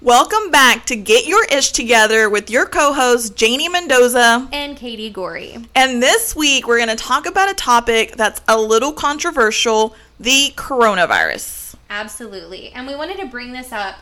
Welcome 0.00 0.52
back 0.52 0.86
to 0.86 0.96
Get 0.96 1.26
Your 1.26 1.44
Ish 1.46 1.72
Together 1.72 2.30
with 2.30 2.50
your 2.50 2.66
co 2.66 2.92
hosts, 2.92 3.30
Janie 3.30 3.68
Mendoza. 3.68 4.48
and 4.52 4.76
Katie 4.76 5.10
Gorey. 5.10 5.56
And 5.74 6.00
this 6.00 6.36
week, 6.36 6.68
we're 6.68 6.76
going 6.76 6.88
to 6.88 6.94
talk 6.94 7.26
about 7.26 7.50
a 7.50 7.54
topic 7.54 8.14
that's 8.14 8.40
a 8.46 8.56
little 8.56 8.92
controversial 8.92 9.96
the 10.20 10.52
coronavirus. 10.54 11.74
Absolutely. 11.90 12.70
And 12.70 12.86
we 12.86 12.94
wanted 12.94 13.18
to 13.18 13.26
bring 13.26 13.52
this 13.52 13.72
up, 13.72 13.96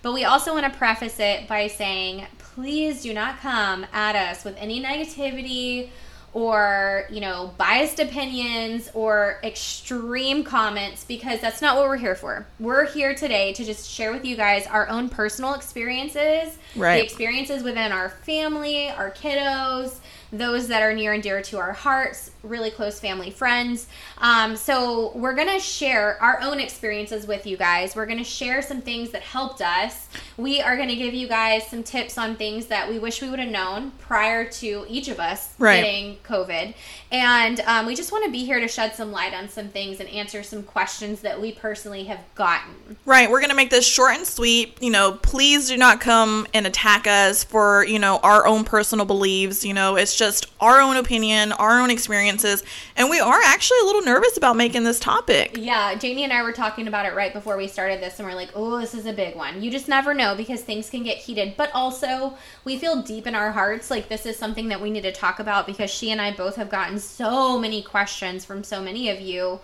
but 0.00 0.14
we 0.14 0.24
also 0.24 0.54
want 0.54 0.72
to 0.72 0.78
preface 0.78 1.20
it 1.20 1.46
by 1.46 1.66
saying 1.66 2.26
please 2.38 3.02
do 3.02 3.12
not 3.12 3.38
come 3.40 3.84
at 3.92 4.16
us 4.16 4.44
with 4.44 4.56
any 4.56 4.82
negativity 4.82 5.90
or, 6.34 7.04
you 7.10 7.20
know, 7.20 7.52
biased 7.58 7.98
opinions 8.00 8.90
or 8.94 9.38
extreme 9.44 10.42
comments 10.44 11.04
because 11.04 11.40
that's 11.40 11.60
not 11.60 11.76
what 11.76 11.86
we're 11.86 11.96
here 11.96 12.14
for. 12.14 12.46
We're 12.58 12.86
here 12.86 13.14
today 13.14 13.52
to 13.52 13.64
just 13.64 13.90
share 13.90 14.12
with 14.12 14.24
you 14.24 14.36
guys 14.36 14.66
our 14.66 14.88
own 14.88 15.08
personal 15.10 15.54
experiences, 15.54 16.56
Right. 16.74 16.98
the 16.98 17.04
experiences 17.04 17.62
within 17.62 17.92
our 17.92 18.08
family, 18.08 18.88
our 18.88 19.10
kiddos, 19.10 19.96
those 20.32 20.68
that 20.68 20.82
are 20.82 20.94
near 20.94 21.12
and 21.12 21.22
dear 21.22 21.42
to 21.42 21.58
our 21.58 21.72
hearts, 21.72 22.30
really 22.42 22.70
close 22.70 22.98
family 22.98 23.30
friends. 23.30 23.86
Um, 24.18 24.56
so 24.56 25.12
we're 25.14 25.34
gonna 25.34 25.60
share 25.60 26.20
our 26.22 26.40
own 26.40 26.58
experiences 26.58 27.26
with 27.26 27.46
you 27.46 27.56
guys. 27.56 27.94
We're 27.94 28.06
gonna 28.06 28.24
share 28.24 28.62
some 28.62 28.80
things 28.80 29.10
that 29.10 29.22
helped 29.22 29.60
us. 29.60 30.08
We 30.38 30.60
are 30.62 30.76
gonna 30.76 30.96
give 30.96 31.12
you 31.14 31.28
guys 31.28 31.66
some 31.66 31.82
tips 31.82 32.16
on 32.16 32.36
things 32.36 32.66
that 32.66 32.88
we 32.88 32.98
wish 32.98 33.20
we 33.20 33.28
would 33.28 33.38
have 33.40 33.50
known 33.50 33.92
prior 33.98 34.44
to 34.44 34.86
each 34.88 35.08
of 35.08 35.20
us 35.20 35.50
Right. 35.58 35.76
getting 35.82 36.16
COVID. 36.24 36.74
And 37.10 37.60
um, 37.60 37.84
we 37.86 37.94
just 37.94 38.10
want 38.10 38.24
to 38.24 38.30
be 38.30 38.44
here 38.46 38.58
to 38.58 38.66
shed 38.68 38.94
some 38.94 39.12
light 39.12 39.34
on 39.34 39.48
some 39.50 39.68
things 39.68 40.00
and 40.00 40.08
answer 40.08 40.42
some 40.42 40.62
questions 40.62 41.20
that 41.20 41.38
we 41.38 41.52
personally 41.52 42.04
have 42.04 42.20
gotten. 42.34 42.96
Right, 43.04 43.30
we're 43.30 43.40
going 43.40 43.50
to 43.50 43.56
make 43.56 43.68
this 43.68 43.86
short 43.86 44.14
and 44.16 44.26
sweet. 44.26 44.82
You 44.82 44.90
know, 44.90 45.12
please 45.20 45.68
do 45.68 45.76
not 45.76 46.00
come 46.00 46.46
and 46.54 46.66
attack 46.66 47.06
us 47.06 47.44
for, 47.44 47.84
you 47.84 47.98
know, 47.98 48.18
our 48.22 48.46
own 48.46 48.64
personal 48.64 49.04
beliefs. 49.04 49.62
You 49.62 49.74
know, 49.74 49.96
it's 49.96 50.16
just 50.16 50.21
our 50.60 50.80
own 50.80 50.96
opinion, 50.96 51.52
our 51.52 51.80
own 51.80 51.90
experiences. 51.90 52.62
And 52.96 53.10
we 53.10 53.20
are 53.20 53.40
actually 53.44 53.78
a 53.82 53.84
little 53.84 54.02
nervous 54.02 54.36
about 54.36 54.56
making 54.56 54.84
this 54.84 55.00
topic. 55.00 55.56
Yeah, 55.58 55.94
Janie 55.94 56.24
and 56.24 56.32
I 56.32 56.42
were 56.42 56.52
talking 56.52 56.88
about 56.88 57.06
it 57.06 57.14
right 57.14 57.32
before 57.32 57.56
we 57.56 57.66
started 57.66 58.00
this, 58.00 58.18
and 58.18 58.28
we're 58.28 58.34
like, 58.34 58.50
oh, 58.54 58.78
this 58.78 58.94
is 58.94 59.06
a 59.06 59.12
big 59.12 59.34
one. 59.36 59.62
You 59.62 59.70
just 59.70 59.88
never 59.88 60.14
know 60.14 60.34
because 60.34 60.62
things 60.62 60.88
can 60.88 61.02
get 61.02 61.18
heated. 61.18 61.54
But 61.56 61.70
also, 61.74 62.34
we 62.64 62.78
feel 62.78 63.02
deep 63.02 63.26
in 63.26 63.34
our 63.34 63.52
hearts 63.52 63.90
like 63.90 64.08
this 64.08 64.24
is 64.26 64.38
something 64.38 64.68
that 64.68 64.80
we 64.80 64.90
need 64.90 65.02
to 65.02 65.12
talk 65.12 65.40
about 65.40 65.66
because 65.66 65.90
she 65.90 66.10
and 66.10 66.20
I 66.20 66.32
both 66.32 66.56
have 66.56 66.70
gotten 66.70 66.98
so 66.98 67.58
many 67.58 67.82
questions 67.82 68.44
from 68.44 68.62
so 68.64 68.80
many 68.80 69.08
of 69.08 69.20
you 69.20 69.60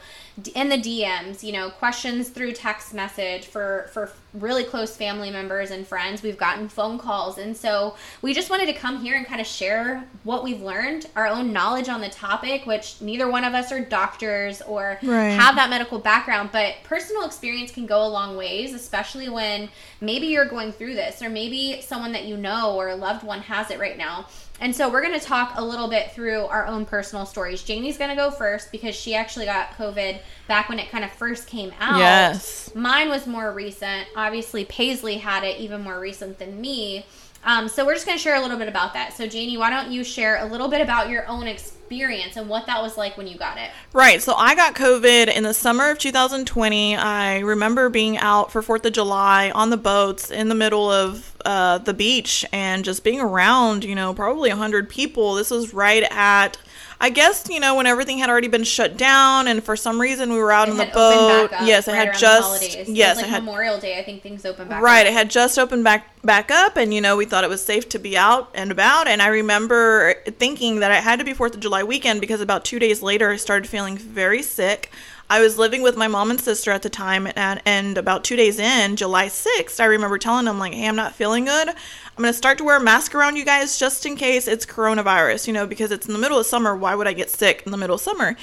in 0.55 0.69
the 0.69 0.77
DMs, 0.79 1.43
you 1.43 1.53
know, 1.53 1.71
questions 1.71 2.29
through 2.29 2.53
text 2.53 2.95
message 2.95 3.47
for 3.47 3.89
for 3.93 4.13
really 4.35 4.63
close 4.63 4.95
family 4.97 5.31
members 5.31 5.71
and 5.71 5.87
friends. 5.87 6.23
We've 6.23 6.37
gotten 6.37 6.69
phone 6.69 6.99
calls, 6.99 7.39
and 7.39 7.57
so 7.57 7.97
we 8.23 8.35
just 8.35 8.51
wanted 8.51 8.67
to 8.67 8.73
come 8.75 9.01
here 9.01 9.17
and 9.17 9.27
kind 9.27 9.41
of 9.41 9.47
share 9.47 10.05
what 10.25 10.45
we've 10.45 10.61
learned, 10.61 11.07
our 11.17 11.27
own 11.27 11.53
knowledge 11.53 11.89
on 11.89 12.01
the 12.01 12.11
topic, 12.11 12.67
which 12.67 13.01
neither 13.01 13.29
one 13.29 13.43
of 13.43 13.55
us 13.55 13.73
are 13.73 13.81
doctors 13.81 14.63
or 14.63 14.99
Right. 15.03 15.31
have 15.31 15.57
that 15.57 15.71
medical 15.71 15.99
background, 15.99 16.51
but 16.53 16.75
personal 16.85 17.25
experience 17.25 17.71
can 17.73 17.87
go 17.87 18.05
a 18.05 18.09
long 18.09 18.37
ways, 18.37 18.75
especially 18.75 19.29
when 19.29 19.69
maybe 20.01 20.27
you're 20.27 20.45
going 20.47 20.73
through 20.73 20.95
this 20.95 21.23
or 21.23 21.31
maybe 21.31 21.81
someone 21.81 22.13
that 22.13 22.25
you 22.25 22.37
know 22.37 22.75
or 22.77 22.89
a 22.89 22.97
loved 22.97 23.25
one 23.25 23.41
has 23.41 23.71
it 23.71 23.79
right 23.81 23.97
now. 23.99 24.27
And 24.61 24.75
so 24.75 24.91
we're 24.91 25.03
going 25.03 25.19
to 25.19 25.25
talk 25.25 25.53
a 25.57 25.65
little 25.65 25.89
bit 25.89 26.13
through 26.13 26.47
our 26.47 26.67
own 26.67 26.85
personal 26.85 27.27
stories. 27.27 27.63
Janie's 27.63 27.97
going 27.97 28.11
to 28.11 28.17
go 28.17 28.31
first 28.31 28.73
because 28.73 28.95
she 28.95 29.15
actually 29.15 29.45
got 29.45 29.71
COVID 29.73 30.19
back 30.49 30.69
when 30.69 30.79
it 30.79 30.91
kind 30.91 31.05
of 31.05 31.13
first 31.13 31.47
came 31.47 31.73
out. 31.79 31.99
Yes. 31.99 32.75
Mine 32.75 33.09
was 33.09 33.27
more 33.27 33.53
recent. 33.53 34.09
Obviously, 34.17 34.65
Paisley 34.65 35.19
had 35.19 35.45
it 35.45 35.61
even 35.61 35.83
more 35.83 36.01
recent 36.01 36.39
than 36.39 36.61
me. 36.61 37.07
Um, 37.45 37.69
so 37.69 37.87
we're 37.87 37.95
just 37.95 38.05
going 38.05 38.19
to 38.19 38.23
share 38.23 38.37
a 38.37 38.41
little 38.41 38.59
bit 38.59 38.69
about 38.69 38.95
that. 38.95 39.13
So, 39.13 39.29
Janie, 39.29 39.57
why 39.57 39.71
don't 39.71 39.93
you 39.93 40.03
share 40.03 40.43
a 40.43 40.45
little 40.45 40.69
bit 40.69 40.81
about 40.81 41.09
your 41.09 41.27
own 41.29 41.47
experience 41.47 41.78
and 41.91 42.49
what 42.49 42.67
that 42.67 42.83
was 42.83 42.97
like 42.97 43.17
when 43.17 43.27
you 43.27 43.37
got 43.39 43.59
it? 43.59 43.71
Right. 43.93 44.23
So 44.23 44.35
I 44.35 44.55
got 44.55 44.75
COVID 44.75 45.35
in 45.35 45.43
the 45.45 45.55
summer 45.55 45.91
of 45.91 45.99
2020. 45.99 46.97
I 46.97 47.39
remember 47.41 47.89
being 47.89 48.19
out 48.19 48.53
for 48.53 48.63
4th 48.63 48.85
of 48.85 48.93
July 48.93 49.51
on 49.51 49.71
the 49.71 49.77
boats 49.77 50.31
in 50.31 50.49
the 50.49 50.55
middle 50.55 50.91
of 50.91 51.35
uh, 51.45 51.79
the 51.79 51.95
beach 51.95 52.45
and 52.53 52.85
just 52.85 53.05
being 53.05 53.21
around, 53.21 53.85
you 53.85 53.95
know, 53.95 54.13
probably 54.13 54.51
100 54.51 54.89
people. 54.89 55.35
This 55.35 55.51
was 55.51 55.73
right 55.73 56.03
at, 56.11 56.59
I 57.01 57.11
guess, 57.11 57.49
you 57.49 57.61
know, 57.61 57.77
when 57.77 57.87
everything 57.87 58.19
had 58.19 58.29
already 58.29 58.49
been 58.49 58.65
shut 58.65 58.97
down 58.97 59.47
and 59.49 59.63
for 59.63 59.77
some 59.77 60.01
reason 60.01 60.33
we 60.33 60.39
were 60.39 60.53
out 60.53 60.69
It 60.69 60.73
on 60.73 60.77
the 60.79 60.87
boat. 60.87 61.51
back 61.51 61.61
up 61.63 61.67
yes, 61.67 61.87
it 61.89 61.93
right 61.93 62.09
had 62.09 62.19
just, 62.19 62.43
holidays. 62.43 62.75
It 62.75 62.89
yes, 62.89 63.17
like 63.17 63.27
it 63.27 63.29
had 63.31 63.45
Memorial 63.45 63.79
Day. 63.79 63.99
I 63.99 64.03
think 64.05 64.23
things 64.23 64.45
opened 64.45 64.69
back 64.69 64.83
Right, 64.83 65.07
up. 65.07 65.07
it 65.07 65.13
had 65.13 65.31
just 65.31 65.59
opened 65.59 65.85
back 65.85 66.09
back 66.25 66.51
up, 66.51 66.77
and 66.77 66.93
you 66.93 67.01
know 67.01 67.17
we 67.17 67.25
thought 67.25 67.45
it 67.45 67.51
was 67.51 67.65
safe 67.65 67.89
to 67.91 67.99
be 68.01 68.17
out 68.19 68.51
and 68.53 68.73
about. 68.73 69.07
And 69.07 69.23
I 69.23 69.29
remember 69.29 70.15
thinking 70.27 70.81
that 70.81 70.91
it 70.91 71.03
had 71.05 71.21
to 71.21 71.25
be 71.25 71.33
Fourth 71.33 71.55
of 71.55 71.61
July 71.61 71.78
weekend 71.83 72.21
because 72.21 72.41
about 72.41 72.65
two 72.65 72.79
days 72.79 73.03
later 73.03 73.31
I 73.31 73.37
started 73.37 73.69
feeling 73.69 73.97
very 73.97 74.43
sick. 74.43 74.91
I 75.31 75.41
was 75.41 75.59
living 75.59 75.83
with 75.83 75.97
my 75.97 76.09
mom 76.09 76.31
and 76.31 76.41
sister 76.41 76.71
at 76.71 76.81
the 76.81 76.89
time, 76.89 77.29
and, 77.37 77.61
and 77.67 77.99
about 77.99 78.25
two 78.25 78.35
days 78.35 78.59
in, 78.59 78.97
July 78.97 79.29
sixth, 79.29 79.79
I 79.79 79.85
remember 79.85 80.17
telling 80.17 80.47
them 80.47 80.59
like, 80.59 80.73
"Hey, 80.73 80.89
I'm 80.89 80.97
not 80.97 81.15
feeling 81.15 81.45
good. 81.45 81.69
I'm 81.69 81.75
gonna 82.17 82.33
start 82.33 82.57
to 82.59 82.65
wear 82.65 82.79
a 82.79 82.81
mask 82.81 83.15
around 83.15 83.37
you 83.37 83.45
guys 83.45 83.79
just 83.79 84.07
in 84.07 84.17
case 84.17 84.49
it's 84.49 84.65
coronavirus. 84.65 85.47
You 85.47 85.53
know, 85.53 85.67
because 85.67 85.91
it's 85.93 86.07
in 86.07 86.15
the 86.15 86.19
middle 86.19 86.39
of 86.39 86.47
summer. 86.47 86.75
Why 86.75 86.95
would 86.95 87.07
I 87.07 87.13
get 87.13 87.29
sick 87.31 87.63
in 87.67 87.73
the 87.73 87.79
middle 87.79 87.97
of 87.97 88.01
summer?" 88.01 88.37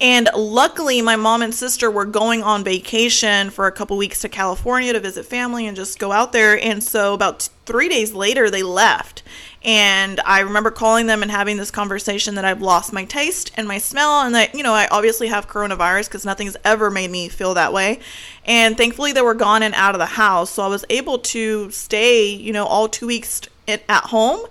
And 0.00 0.28
luckily, 0.34 1.02
my 1.02 1.16
mom 1.16 1.42
and 1.42 1.52
sister 1.52 1.90
were 1.90 2.04
going 2.04 2.42
on 2.44 2.62
vacation 2.62 3.50
for 3.50 3.66
a 3.66 3.72
couple 3.72 3.96
weeks 3.96 4.20
to 4.20 4.28
California 4.28 4.92
to 4.92 5.00
visit 5.00 5.26
family 5.26 5.66
and 5.66 5.76
just 5.76 5.98
go 5.98 6.12
out 6.12 6.32
there. 6.32 6.56
And 6.62 6.84
so, 6.84 7.14
about 7.14 7.40
t- 7.40 7.48
three 7.66 7.88
days 7.88 8.12
later, 8.12 8.48
they 8.48 8.62
left. 8.62 9.24
And 9.64 10.20
I 10.20 10.38
remember 10.40 10.70
calling 10.70 11.08
them 11.08 11.20
and 11.20 11.32
having 11.32 11.56
this 11.56 11.72
conversation 11.72 12.36
that 12.36 12.44
I've 12.44 12.62
lost 12.62 12.92
my 12.92 13.04
taste 13.04 13.50
and 13.56 13.66
my 13.66 13.78
smell, 13.78 14.20
and 14.20 14.32
that, 14.36 14.54
you 14.54 14.62
know, 14.62 14.72
I 14.72 14.86
obviously 14.86 15.26
have 15.28 15.48
coronavirus 15.48 16.06
because 16.06 16.24
nothing's 16.24 16.56
ever 16.64 16.92
made 16.92 17.10
me 17.10 17.28
feel 17.28 17.54
that 17.54 17.72
way. 17.72 17.98
And 18.44 18.76
thankfully, 18.76 19.12
they 19.12 19.22
were 19.22 19.34
gone 19.34 19.64
and 19.64 19.74
out 19.74 19.96
of 19.96 19.98
the 19.98 20.06
house. 20.06 20.50
So 20.50 20.62
I 20.62 20.68
was 20.68 20.84
able 20.90 21.18
to 21.18 21.72
stay, 21.72 22.24
you 22.28 22.52
know, 22.52 22.66
all 22.66 22.88
two 22.88 23.08
weeks 23.08 23.40
at 23.66 23.82
at 23.88 24.04
home 24.04 24.46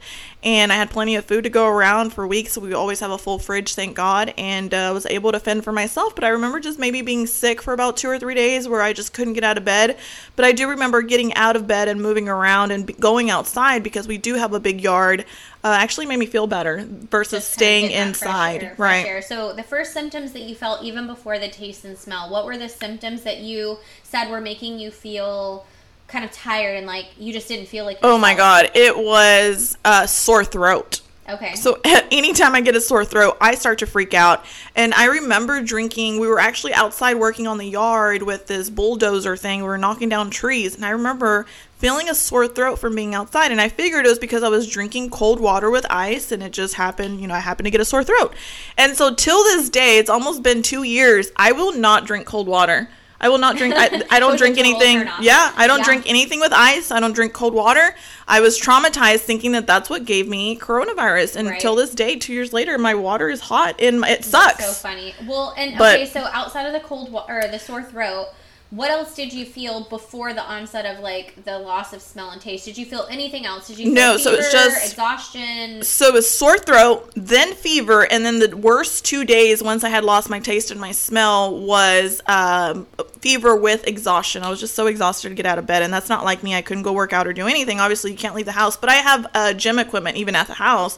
and 0.47 0.71
I 0.71 0.77
had 0.77 0.89
plenty 0.89 1.17
of 1.17 1.25
food 1.25 1.43
to 1.43 1.49
go 1.49 1.67
around 1.67 2.13
for 2.13 2.25
weeks. 2.25 2.53
So 2.53 2.61
we 2.61 2.73
always 2.73 3.01
have 3.01 3.11
a 3.11 3.17
full 3.17 3.37
fridge, 3.37 3.75
thank 3.75 3.97
God, 3.97 4.33
and 4.37 4.73
uh, 4.73 4.91
was 4.93 5.05
able 5.07 5.33
to 5.33 5.41
fend 5.41 5.65
for 5.65 5.73
myself. 5.73 6.15
But 6.15 6.23
I 6.23 6.29
remember 6.29 6.61
just 6.61 6.79
maybe 6.79 7.01
being 7.01 7.27
sick 7.27 7.61
for 7.61 7.73
about 7.73 7.97
two 7.97 8.07
or 8.07 8.17
three 8.17 8.33
days 8.33 8.65
where 8.65 8.81
I 8.81 8.93
just 8.93 9.11
couldn't 9.11 9.33
get 9.33 9.43
out 9.43 9.57
of 9.57 9.65
bed. 9.65 9.97
But 10.37 10.45
I 10.45 10.53
do 10.53 10.69
remember 10.69 11.01
getting 11.01 11.33
out 11.33 11.57
of 11.57 11.67
bed 11.67 11.89
and 11.89 12.01
moving 12.01 12.29
around 12.29 12.71
and 12.71 12.97
going 12.97 13.29
outside 13.29 13.83
because 13.83 14.07
we 14.07 14.17
do 14.17 14.35
have 14.35 14.53
a 14.53 14.59
big 14.61 14.79
yard. 14.79 15.25
Uh, 15.65 15.75
actually 15.77 16.05
made 16.05 16.19
me 16.19 16.25
feel 16.25 16.47
better 16.47 16.87
versus 16.87 17.43
Just 17.43 17.51
staying 17.51 17.89
fresh 17.89 18.07
inside. 18.07 18.63
air, 18.63 18.75
fresh 18.77 19.03
right. 19.03 19.05
air. 19.05 19.21
So 19.21 19.51
the 19.51 19.63
first 19.63 19.91
symptoms 19.91 20.31
that 20.31 20.43
you 20.43 20.55
felt 20.55 20.81
even 20.81 21.07
before 21.07 21.39
the 21.39 21.49
taste 21.49 21.83
and 21.83 21.97
smell, 21.97 22.29
what 22.29 22.45
were 22.45 22.57
the 22.57 22.69
symptoms 22.69 23.23
that 23.23 23.39
you 23.39 23.79
said 24.01 24.29
were 24.29 24.39
making 24.39 24.79
you 24.79 24.91
feel 24.91 25.65
kind 26.07 26.23
of 26.23 26.31
tired 26.31 26.77
and 26.77 26.87
like 26.87 27.07
you 27.17 27.33
just 27.33 27.47
didn't 27.47 27.67
feel 27.67 27.85
like 27.85 27.99
Oh 28.01 28.17
my? 28.17 28.33
God. 28.33 28.71
It 28.75 28.97
was 28.97 29.77
a 29.83 30.07
sore 30.07 30.45
throat. 30.45 31.01
Okay. 31.29 31.55
So 31.55 31.79
anytime 31.85 32.55
I 32.55 32.61
get 32.61 32.75
a 32.75 32.81
sore 32.81 33.03
throat, 33.03 33.37
I 33.41 33.55
start 33.55 33.79
to 33.79 33.85
freak 33.85 34.13
out. 34.13 34.45
And 34.75 34.93
I 34.93 35.05
remember 35.05 35.61
drinking, 35.61 36.19
we 36.19 36.27
were 36.27 36.39
actually 36.39 36.73
outside 36.73 37.15
working 37.15 37.47
on 37.47 37.57
the 37.57 37.67
yard 37.67 38.23
with 38.23 38.47
this 38.47 38.69
bulldozer 38.69 39.35
thing. 39.35 39.61
We 39.61 39.67
were 39.67 39.77
knocking 39.77 40.07
down 40.07 40.29
trees. 40.29 40.75
And 40.75 40.85
I 40.85 40.91
remember 40.91 41.45
feeling 41.77 42.09
a 42.09 42.15
sore 42.15 42.47
throat 42.47 42.79
from 42.79 42.95
being 42.95 43.13
outside. 43.13 43.51
And 43.51 43.59
I 43.59 43.67
figured 43.67 44.05
it 44.05 44.09
was 44.09 44.19
because 44.19 44.41
I 44.41 44.49
was 44.49 44.67
drinking 44.69 45.09
cold 45.09 45.41
water 45.41 45.69
with 45.69 45.85
ice 45.89 46.31
and 46.31 46.41
it 46.41 46.53
just 46.53 46.75
happened, 46.75 47.19
you 47.19 47.27
know, 47.27 47.35
I 47.35 47.39
happened 47.39 47.65
to 47.65 47.71
get 47.71 47.81
a 47.81 47.85
sore 47.85 48.05
throat. 48.05 48.33
And 48.77 48.95
so 48.95 49.13
till 49.13 49.43
this 49.43 49.69
day, 49.69 49.97
it's 49.97 50.09
almost 50.09 50.43
been 50.43 50.61
two 50.61 50.83
years, 50.83 51.31
I 51.35 51.51
will 51.51 51.73
not 51.73 52.05
drink 52.05 52.25
cold 52.25 52.47
water. 52.47 52.89
I 53.19 53.29
will 53.29 53.37
not 53.39 53.57
drink. 53.57 53.73
I, 53.75 54.03
I 54.11 54.19
don't 54.19 54.37
drink 54.37 54.57
anything. 54.57 55.07
Yeah, 55.21 55.51
I 55.55 55.65
don't 55.67 55.79
Yeah. 55.79 55.85
drink 55.85 56.03
anything 56.07 56.39
with 56.39 56.53
ice. 56.53 56.91
I 56.91 56.99
don't 56.99 57.13
drink 57.13 57.33
cold 57.33 57.53
water. 57.53 57.95
I 58.27 58.41
was 58.41 58.59
traumatized 58.59 59.21
thinking 59.21 59.53
that 59.53 59.65
that's 59.65 59.89
what 59.89 60.05
gave 60.05 60.27
me 60.27 60.57
coronavirus. 60.57 61.35
And 61.35 61.47
Right. 61.47 61.55
until 61.55 61.75
this 61.75 61.91
day, 61.91 62.15
two 62.17 62.33
years 62.33 62.53
later, 62.53 62.77
my 62.77 62.93
water 62.93 63.29
is 63.29 63.41
hot 63.41 63.75
and 63.81 63.97
it 63.97 64.01
That's 64.23 64.27
sucks. 64.27 64.65
so 64.65 64.71
funny. 64.73 65.15
Well, 65.25 65.53
and 65.57 65.77
But- 65.77 65.95
okay, 65.95 66.09
so 66.09 66.27
outside 66.31 66.65
of 66.67 66.73
the 66.73 66.79
cold 66.81 67.11
wa- 67.11 67.25
or 67.27 67.47
the 67.51 67.57
sore 67.59 67.81
throat, 67.83 68.27
what 68.69 68.91
else 68.91 69.15
did 69.15 69.31
you 69.31 69.45
feel 69.45 69.85
before 69.85 70.33
the 70.33 70.43
onset 70.43 70.85
of 70.85 71.01
like 71.01 71.43
the 71.45 71.57
loss 71.57 71.93
of 71.93 72.01
smell 72.01 72.31
and 72.31 72.41
taste? 72.41 72.65
Did 72.65 72.77
you 72.77 72.85
feel 72.85 73.07
anything 73.09 73.45
else? 73.45 73.67
Did 73.67 73.77
you 73.79 73.85
feel 73.85 73.93
No, 73.93 74.17
so 74.17 74.33
it's 74.33 74.51
just- 74.51 74.91
exhaustion? 74.91 75.83
So 75.83 76.07
it 76.07 76.13
was 76.13 76.29
sore 76.29 76.57
throat, 76.57 77.11
then 77.15 77.53
fever, 77.53 78.05
and 78.11 78.25
then 78.25 78.39
the 78.39 78.55
worst 78.57 79.05
two 79.05 79.23
days 79.23 79.63
once 79.63 79.83
I 79.83 79.89
had 79.89 80.03
lost 80.03 80.29
my 80.29 80.39
taste 80.39 80.69
and 80.71 80.79
my 80.81 80.91
smell 80.91 81.57
was 81.57 82.21
um, 82.27 82.85
fever 83.21 83.55
with 83.55 83.87
exhaustion. 83.87 84.43
I 84.43 84.49
was 84.49 84.59
just 84.59 84.75
so 84.75 84.87
exhausted 84.87 85.29
to 85.29 85.35
get 85.35 85.45
out 85.45 85.57
of 85.59 85.65
bed, 85.65 85.81
and 85.81 85.93
that's 85.93 86.09
not 86.09 86.25
like 86.25 86.43
me. 86.43 86.53
I 86.55 86.61
couldn't 86.61 86.83
go 86.83 86.91
work 86.93 87.13
out 87.13 87.25
or 87.25 87.33
do 87.33 87.47
anything. 87.47 87.79
Obviously, 87.79 88.11
you 88.11 88.17
can't 88.17 88.35
leave 88.35 88.45
the 88.45 88.51
house, 88.51 88.75
but 88.75 88.89
I 88.89 88.95
have 88.95 89.27
uh, 89.33 89.53
gym 89.53 89.79
equipment 89.79 90.17
even 90.17 90.35
at 90.35 90.47
the 90.47 90.55
house. 90.55 90.97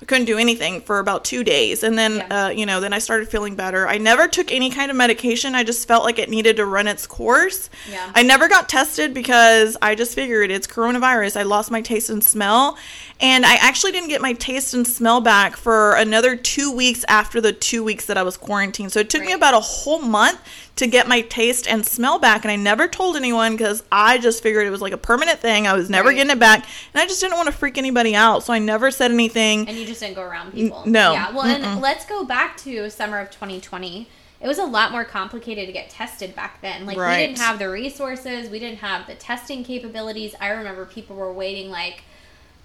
I 0.00 0.04
couldn't 0.04 0.26
do 0.26 0.38
anything 0.38 0.80
for 0.82 1.00
about 1.00 1.24
two 1.24 1.42
days, 1.42 1.82
and 1.82 1.98
then 1.98 2.16
Yeah. 2.16 2.46
uh, 2.46 2.48
you 2.50 2.66
know 2.66 2.80
then 2.80 2.92
I 2.92 2.98
started 3.00 3.28
feeling 3.28 3.56
better. 3.56 3.88
I 3.88 3.98
never 3.98 4.28
took 4.28 4.52
any 4.52 4.70
kind 4.70 4.90
of 4.92 4.96
medication. 4.96 5.54
I 5.56 5.64
just 5.64 5.88
felt 5.88 6.04
like 6.04 6.18
it 6.20 6.30
needed 6.30 6.56
to 6.58 6.64
run 6.66 6.86
its 6.86 7.06
course. 7.06 7.68
Yeah. 7.90 8.08
I 8.14 8.22
never 8.22 8.48
got 8.48 8.68
tested 8.68 9.12
because 9.12 9.76
I 9.82 9.94
just 9.96 10.14
figured 10.14 10.50
it's 10.52 10.66
coronavirus. 10.68 11.36
I 11.38 11.42
lost 11.42 11.70
my 11.72 11.80
taste 11.80 12.10
and 12.10 12.22
smell, 12.22 12.78
and 13.20 13.44
I 13.44 13.56
actually 13.56 13.92
didn't 13.92 14.08
get 14.08 14.20
my 14.20 14.32
taste 14.32 14.74
and 14.74 14.86
smell 14.86 15.20
back 15.20 15.56
for 15.56 15.94
another 15.94 16.36
two 16.36 16.70
weeks 16.70 17.04
after 17.08 17.40
the 17.40 17.52
two 17.52 17.82
weeks 17.82 18.06
that 18.06 18.16
I 18.16 18.22
was 18.22 18.36
quarantined. 18.36 18.92
So 18.92 19.00
it 19.00 19.10
took 19.10 19.22
me 19.24 19.32
about 19.32 19.54
a 19.54 19.60
whole 19.60 20.00
month 20.00 20.40
to 20.76 20.86
get 20.86 21.08
my 21.08 21.22
taste 21.22 21.66
and 21.66 21.84
smell 21.84 22.18
back, 22.20 22.44
and 22.44 22.52
I 22.52 22.56
never 22.56 22.86
told 22.86 23.16
anyone 23.16 23.56
because 23.56 23.82
I 23.90 24.18
just 24.18 24.42
figured 24.42 24.66
it 24.66 24.70
was 24.70 24.80
like 24.80 24.92
a 24.92 24.96
permanent 24.98 25.40
thing. 25.40 25.66
I 25.66 25.72
was 25.72 25.90
never 25.90 26.08
Right. 26.10 26.14
getting 26.16 26.30
it 26.30 26.38
back, 26.38 26.64
and 26.94 27.02
I 27.02 27.06
just 27.06 27.20
didn't 27.20 27.34
want 27.36 27.46
to 27.46 27.52
freak 27.52 27.76
anybody 27.78 28.14
out, 28.14 28.44
so 28.44 28.52
I 28.52 28.60
never 28.60 28.90
said 28.92 29.10
anything. 29.10 29.68
And 29.68 29.76
you 29.76 29.84
just 29.84 30.00
didn't 30.00 30.14
go 30.14 30.22
around 30.22 30.52
people. 30.52 30.84
no. 30.86 31.12
Yeah. 31.12 31.30
Well, 31.32 31.42
and 31.44 31.80
let's 31.80 32.04
go 32.06 32.24
back 32.24 32.56
to 32.58 32.88
summer 32.90 33.18
of 33.18 33.30
2020. 33.30 34.06
It 34.40 34.46
was 34.46 34.58
a 34.58 34.64
lot 34.64 34.92
more 34.92 35.04
complicated 35.04 35.66
to 35.66 35.72
get 35.72 35.90
tested 35.90 36.36
back 36.36 36.62
then. 36.62 36.86
Like 36.86 36.96
Right. 36.96 37.22
we 37.22 37.26
didn't 37.26 37.38
have 37.40 37.58
the 37.58 37.68
resources, 37.68 38.48
we 38.48 38.60
didn't 38.60 38.78
have 38.78 39.08
the 39.08 39.16
testing 39.16 39.64
capabilities. 39.64 40.36
I 40.40 40.50
remember 40.50 40.84
people 40.86 41.16
were 41.16 41.32
waiting 41.32 41.72
like 41.72 42.04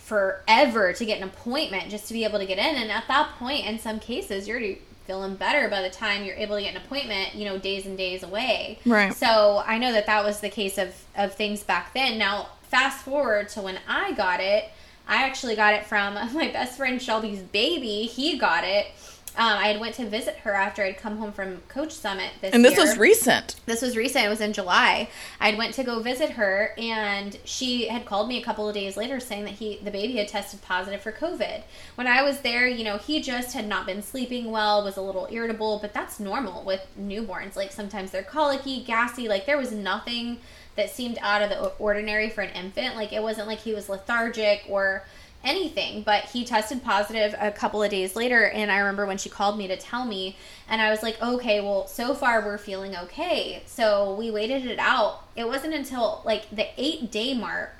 forever 0.03 0.91
to 0.91 1.05
get 1.05 1.17
an 1.17 1.23
appointment 1.23 1.89
just 1.89 2.07
to 2.09 2.13
be 2.13 2.25
able 2.25 2.39
to 2.39 2.45
get 2.45 2.57
in. 2.57 2.75
And 2.75 2.91
at 2.91 3.07
that 3.07 3.35
point, 3.39 3.65
in 3.65 3.79
some 3.79 3.99
cases, 3.99 4.47
you're 4.47 4.57
already 4.57 4.81
feeling 5.07 5.35
better 5.35 5.69
by 5.69 5.81
the 5.81 5.89
time 5.89 6.23
you're 6.23 6.35
able 6.35 6.55
to 6.55 6.61
get 6.61 6.75
an 6.75 6.81
appointment. 6.81 7.35
You 7.35 7.45
know, 7.45 7.57
days 7.57 7.85
and 7.85 7.97
days 7.97 8.23
away. 8.23 8.79
Right. 8.85 9.13
So 9.13 9.63
I 9.65 9.77
know 9.77 9.93
that 9.93 10.05
that 10.05 10.23
was 10.23 10.41
the 10.41 10.49
case 10.49 10.77
of 10.77 10.93
of 11.15 11.33
things 11.33 11.63
back 11.63 11.93
then. 11.93 12.17
Now 12.17 12.49
fast 12.63 13.05
forward 13.05 13.49
to 13.49 13.61
when 13.61 13.79
I 13.87 14.11
got 14.13 14.39
it. 14.39 14.69
I 15.07 15.23
actually 15.23 15.55
got 15.55 15.73
it 15.73 15.85
from 15.85 16.13
my 16.33 16.49
best 16.51 16.77
friend 16.77 17.01
Shelby's 17.01 17.41
baby. 17.41 18.03
He 18.03 18.37
got 18.37 18.63
it. 18.63 18.87
Um, 19.35 19.57
I 19.57 19.67
had 19.69 19.79
went 19.79 19.95
to 19.95 20.07
visit 20.07 20.35
her 20.37 20.53
after 20.53 20.83
I'd 20.83 20.97
come 20.97 21.17
home 21.17 21.31
from 21.31 21.61
Coach 21.67 21.91
Summit 21.91 22.31
this 22.39 22.53
And 22.53 22.63
this 22.63 22.75
year 22.77 22.85
was 22.85 22.97
recent. 22.97 23.55
this 23.65 23.81
was 23.81 23.97
recent. 23.97 24.25
It 24.25 24.29
was 24.29 24.41
in 24.41 24.53
July. 24.53 25.09
I'd 25.39 25.57
went 25.57 25.73
to 25.75 25.83
go 25.83 25.99
visit 26.01 26.31
her, 26.31 26.73
and 26.77 27.37
she 27.43 27.87
had 27.87 28.05
called 28.05 28.27
me 28.27 28.39
a 28.39 28.43
couple 28.43 28.67
of 28.69 28.75
days 28.75 28.95
later 28.95 29.19
saying 29.19 29.45
that 29.45 29.55
he, 29.55 29.79
the 29.83 29.89
baby, 29.89 30.17
had 30.17 30.27
tested 30.27 30.61
positive 30.61 31.01
for 31.01 31.11
COVID. 31.11 31.63
When 31.95 32.05
I 32.05 32.21
was 32.21 32.41
there, 32.41 32.67
you 32.67 32.83
know, 32.83 32.97
he 32.97 33.21
just 33.21 33.53
had 33.53 33.67
not 33.67 33.87
been 33.87 34.03
sleeping 34.03 34.51
well, 34.51 34.83
was 34.83 34.97
a 34.97 35.01
little 35.01 35.27
irritable, 35.31 35.79
but 35.79 35.93
that's 35.93 36.19
normal 36.19 36.63
with 36.63 36.85
newborns. 36.99 37.55
Like 37.55 37.71
sometimes 37.71 38.11
they're 38.11 38.23
colicky, 38.23 38.83
gassy. 38.83 39.27
Like 39.27 39.47
there 39.47 39.57
was 39.57 39.71
nothing 39.71 40.37
that 40.75 40.89
seemed 40.89 41.17
out 41.21 41.41
of 41.41 41.49
the 41.49 41.67
ordinary 41.79 42.29
for 42.29 42.41
an 42.41 42.53
infant. 42.55 42.95
Like 42.95 43.13
it 43.13 43.21
wasn't 43.21 43.47
like 43.47 43.59
he 43.59 43.73
was 43.73 43.89
lethargic 43.89 44.63
or 44.69 45.03
anything 45.43 46.01
but 46.03 46.23
he 46.25 46.45
tested 46.45 46.83
positive 46.83 47.35
a 47.39 47.51
couple 47.51 47.81
of 47.83 47.89
days 47.89 48.15
later 48.15 48.45
and 48.45 48.71
i 48.71 48.77
remember 48.77 49.05
when 49.05 49.17
she 49.17 49.29
called 49.29 49.57
me 49.57 49.67
to 49.67 49.75
tell 49.75 50.05
me 50.05 50.37
and 50.69 50.81
i 50.81 50.89
was 50.89 51.03
like 51.03 51.21
okay 51.21 51.59
well 51.59 51.87
so 51.87 52.13
far 52.13 52.43
we're 52.45 52.57
feeling 52.57 52.95
okay. 52.95 53.63
So 53.65 54.15
we 54.15 54.31
waited 54.31 54.65
it 54.65 54.79
out. 54.79 55.23
It 55.35 55.47
wasn't 55.47 55.73
until 55.73 56.21
like 56.25 56.49
the 56.49 56.67
eight 56.77 57.11
day 57.11 57.33
mark 57.33 57.71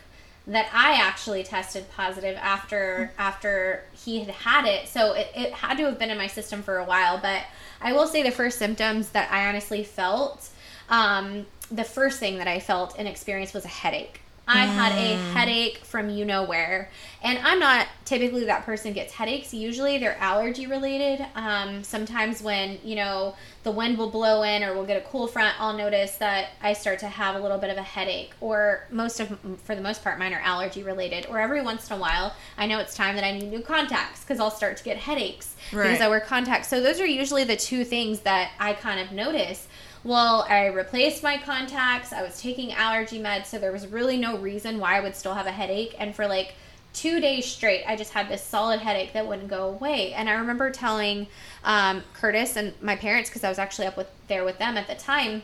that 0.46 0.70
i 0.74 0.94
actually 0.96 1.42
tested 1.42 1.90
positive 1.92 2.38
after 2.38 3.12
after 3.18 3.84
he 3.94 4.20
had 4.20 4.30
had 4.30 4.66
it. 4.66 4.90
So 4.90 5.14
it, 5.14 5.32
it 5.36 5.54
had 5.54 5.78
to 5.78 5.86
have 5.86 5.98
been 5.98 6.10
in 6.10 6.18
my 6.18 6.28
system 6.28 6.62
for 6.62 6.78
a 6.78 6.84
while 6.84 7.18
but 7.18 7.44
i 7.82 7.94
will 7.94 8.08
say 8.08 8.24
the 8.24 8.32
first 8.32 8.60
symptoms 8.60 9.10
that 9.10 9.32
i 9.32 9.48
honestly 9.48 9.84
felt 9.84 10.50
um, 10.90 11.46
the 11.72 11.86
first 11.86 12.20
thing 12.20 12.38
that 12.40 12.48
i 12.48 12.60
felt 12.60 12.96
and 12.98 13.08
experienced 13.08 13.54
was 13.54 13.64
a 13.64 13.70
headache 13.70 14.20
I 14.48 14.66
had 14.66 14.92
a 14.94 15.16
headache 15.34 15.78
from 15.78 16.10
you 16.10 16.26
know 16.26 16.44
where. 16.44 16.90
And 17.22 17.40
I'm 17.40 17.60
not 17.60 17.88
typically 18.04 18.44
that 18.46 18.66
person 18.66 18.92
gets 18.92 19.14
headaches. 19.14 19.54
Usually 19.54 19.98
they're 19.98 20.18
allergy 20.18 20.68
related. 20.68 21.26
Um, 21.36 21.82
sometimes 21.84 22.42
when, 22.42 22.78
you 22.84 22.96
know, 22.96 23.36
the 23.64 23.72
wind 23.72 23.98
will 23.98 24.10
blow 24.10 24.44
in 24.44 24.62
or 24.64 24.74
we'll 24.74 24.86
get 24.86 24.98
a 24.98 25.08
cool 25.08 25.28
front, 25.28 25.56
I'll 25.62 25.78
notice 25.78 26.18
that 26.18 26.50
I 26.62 26.74
start 26.74 27.00
to 27.00 27.08
have 27.08 27.36
a 27.36 27.40
little 27.40 27.58
bit 27.58 27.70
of 27.70 27.78
a 27.78 27.84
headache. 27.84 28.34
Or 28.42 28.86
most 28.92 29.22
of, 29.22 29.38
for 29.64 29.76
the 29.76 29.82
most 29.82 30.04
part, 30.04 30.20
mine 30.20 30.34
are 30.34 30.42
allergy 30.42 30.84
related. 30.84 31.26
Or 31.28 31.40
every 31.40 31.62
once 31.62 31.90
in 31.90 31.96
a 31.96 32.00
while, 32.00 32.36
I 32.58 32.68
know 32.68 32.80
it's 32.80 32.96
time 32.96 33.16
that 33.16 33.24
I 33.24 33.32
need 33.32 33.50
new 33.50 33.62
contacts 33.62 34.22
because 34.22 34.42
I'll 34.42 34.52
start 34.52 34.76
to 34.78 34.84
get 34.84 34.98
headaches 34.98 35.56
because 35.72 36.02
I 36.02 36.10
wear 36.10 36.20
contacts. 36.20 36.68
So 36.68 36.82
those 36.82 37.00
are 37.00 37.06
usually 37.06 37.46
the 37.46 37.56
two 37.56 37.86
things 37.86 38.22
that 38.22 38.52
I 38.60 38.74
kind 38.74 39.00
of 39.00 39.14
notice. 39.14 39.68
Well, 40.04 40.46
I 40.50 40.68
replaced 40.68 41.24
my 41.24 41.38
contacts. 41.38 42.12
I 42.12 42.24
was 42.24 42.42
taking 42.42 42.74
allergy 42.74 43.20
meds, 43.20 43.46
so 43.46 43.58
there 43.58 43.72
was 43.72 43.88
really 43.88 44.18
no 44.18 44.38
reason 44.38 44.80
why 44.80 44.98
I 44.98 45.00
would 45.00 45.16
still 45.16 45.34
have 45.34 45.48
a 45.48 45.52
headache. 45.52 45.96
And 45.98 46.14
for 46.14 46.28
like 46.28 46.56
two 46.94 47.22
days 47.22 47.46
straight, 47.46 47.86
I 47.88 47.96
just 47.96 48.12
had 48.12 48.28
this 48.28 48.44
solid 48.44 48.82
headache 48.82 49.14
that 49.14 49.28
wouldn't 49.28 49.48
go 49.48 49.70
away. 49.70 50.14
And 50.14 50.30
I 50.30 50.34
remember 50.34 50.70
telling 50.72 51.28
um, 51.64 52.04
Curtis 52.14 52.58
and 52.58 52.74
my 52.82 52.98
parents, 52.98 53.30
because 53.30 53.46
I 53.46 53.50
was 53.50 53.60
actually 53.60 53.88
up 53.88 53.96
with 53.96 54.08
there 54.28 54.44
with 54.44 54.58
them 54.58 54.78
at 54.78 54.88
the 54.88 54.96
time, 54.96 55.44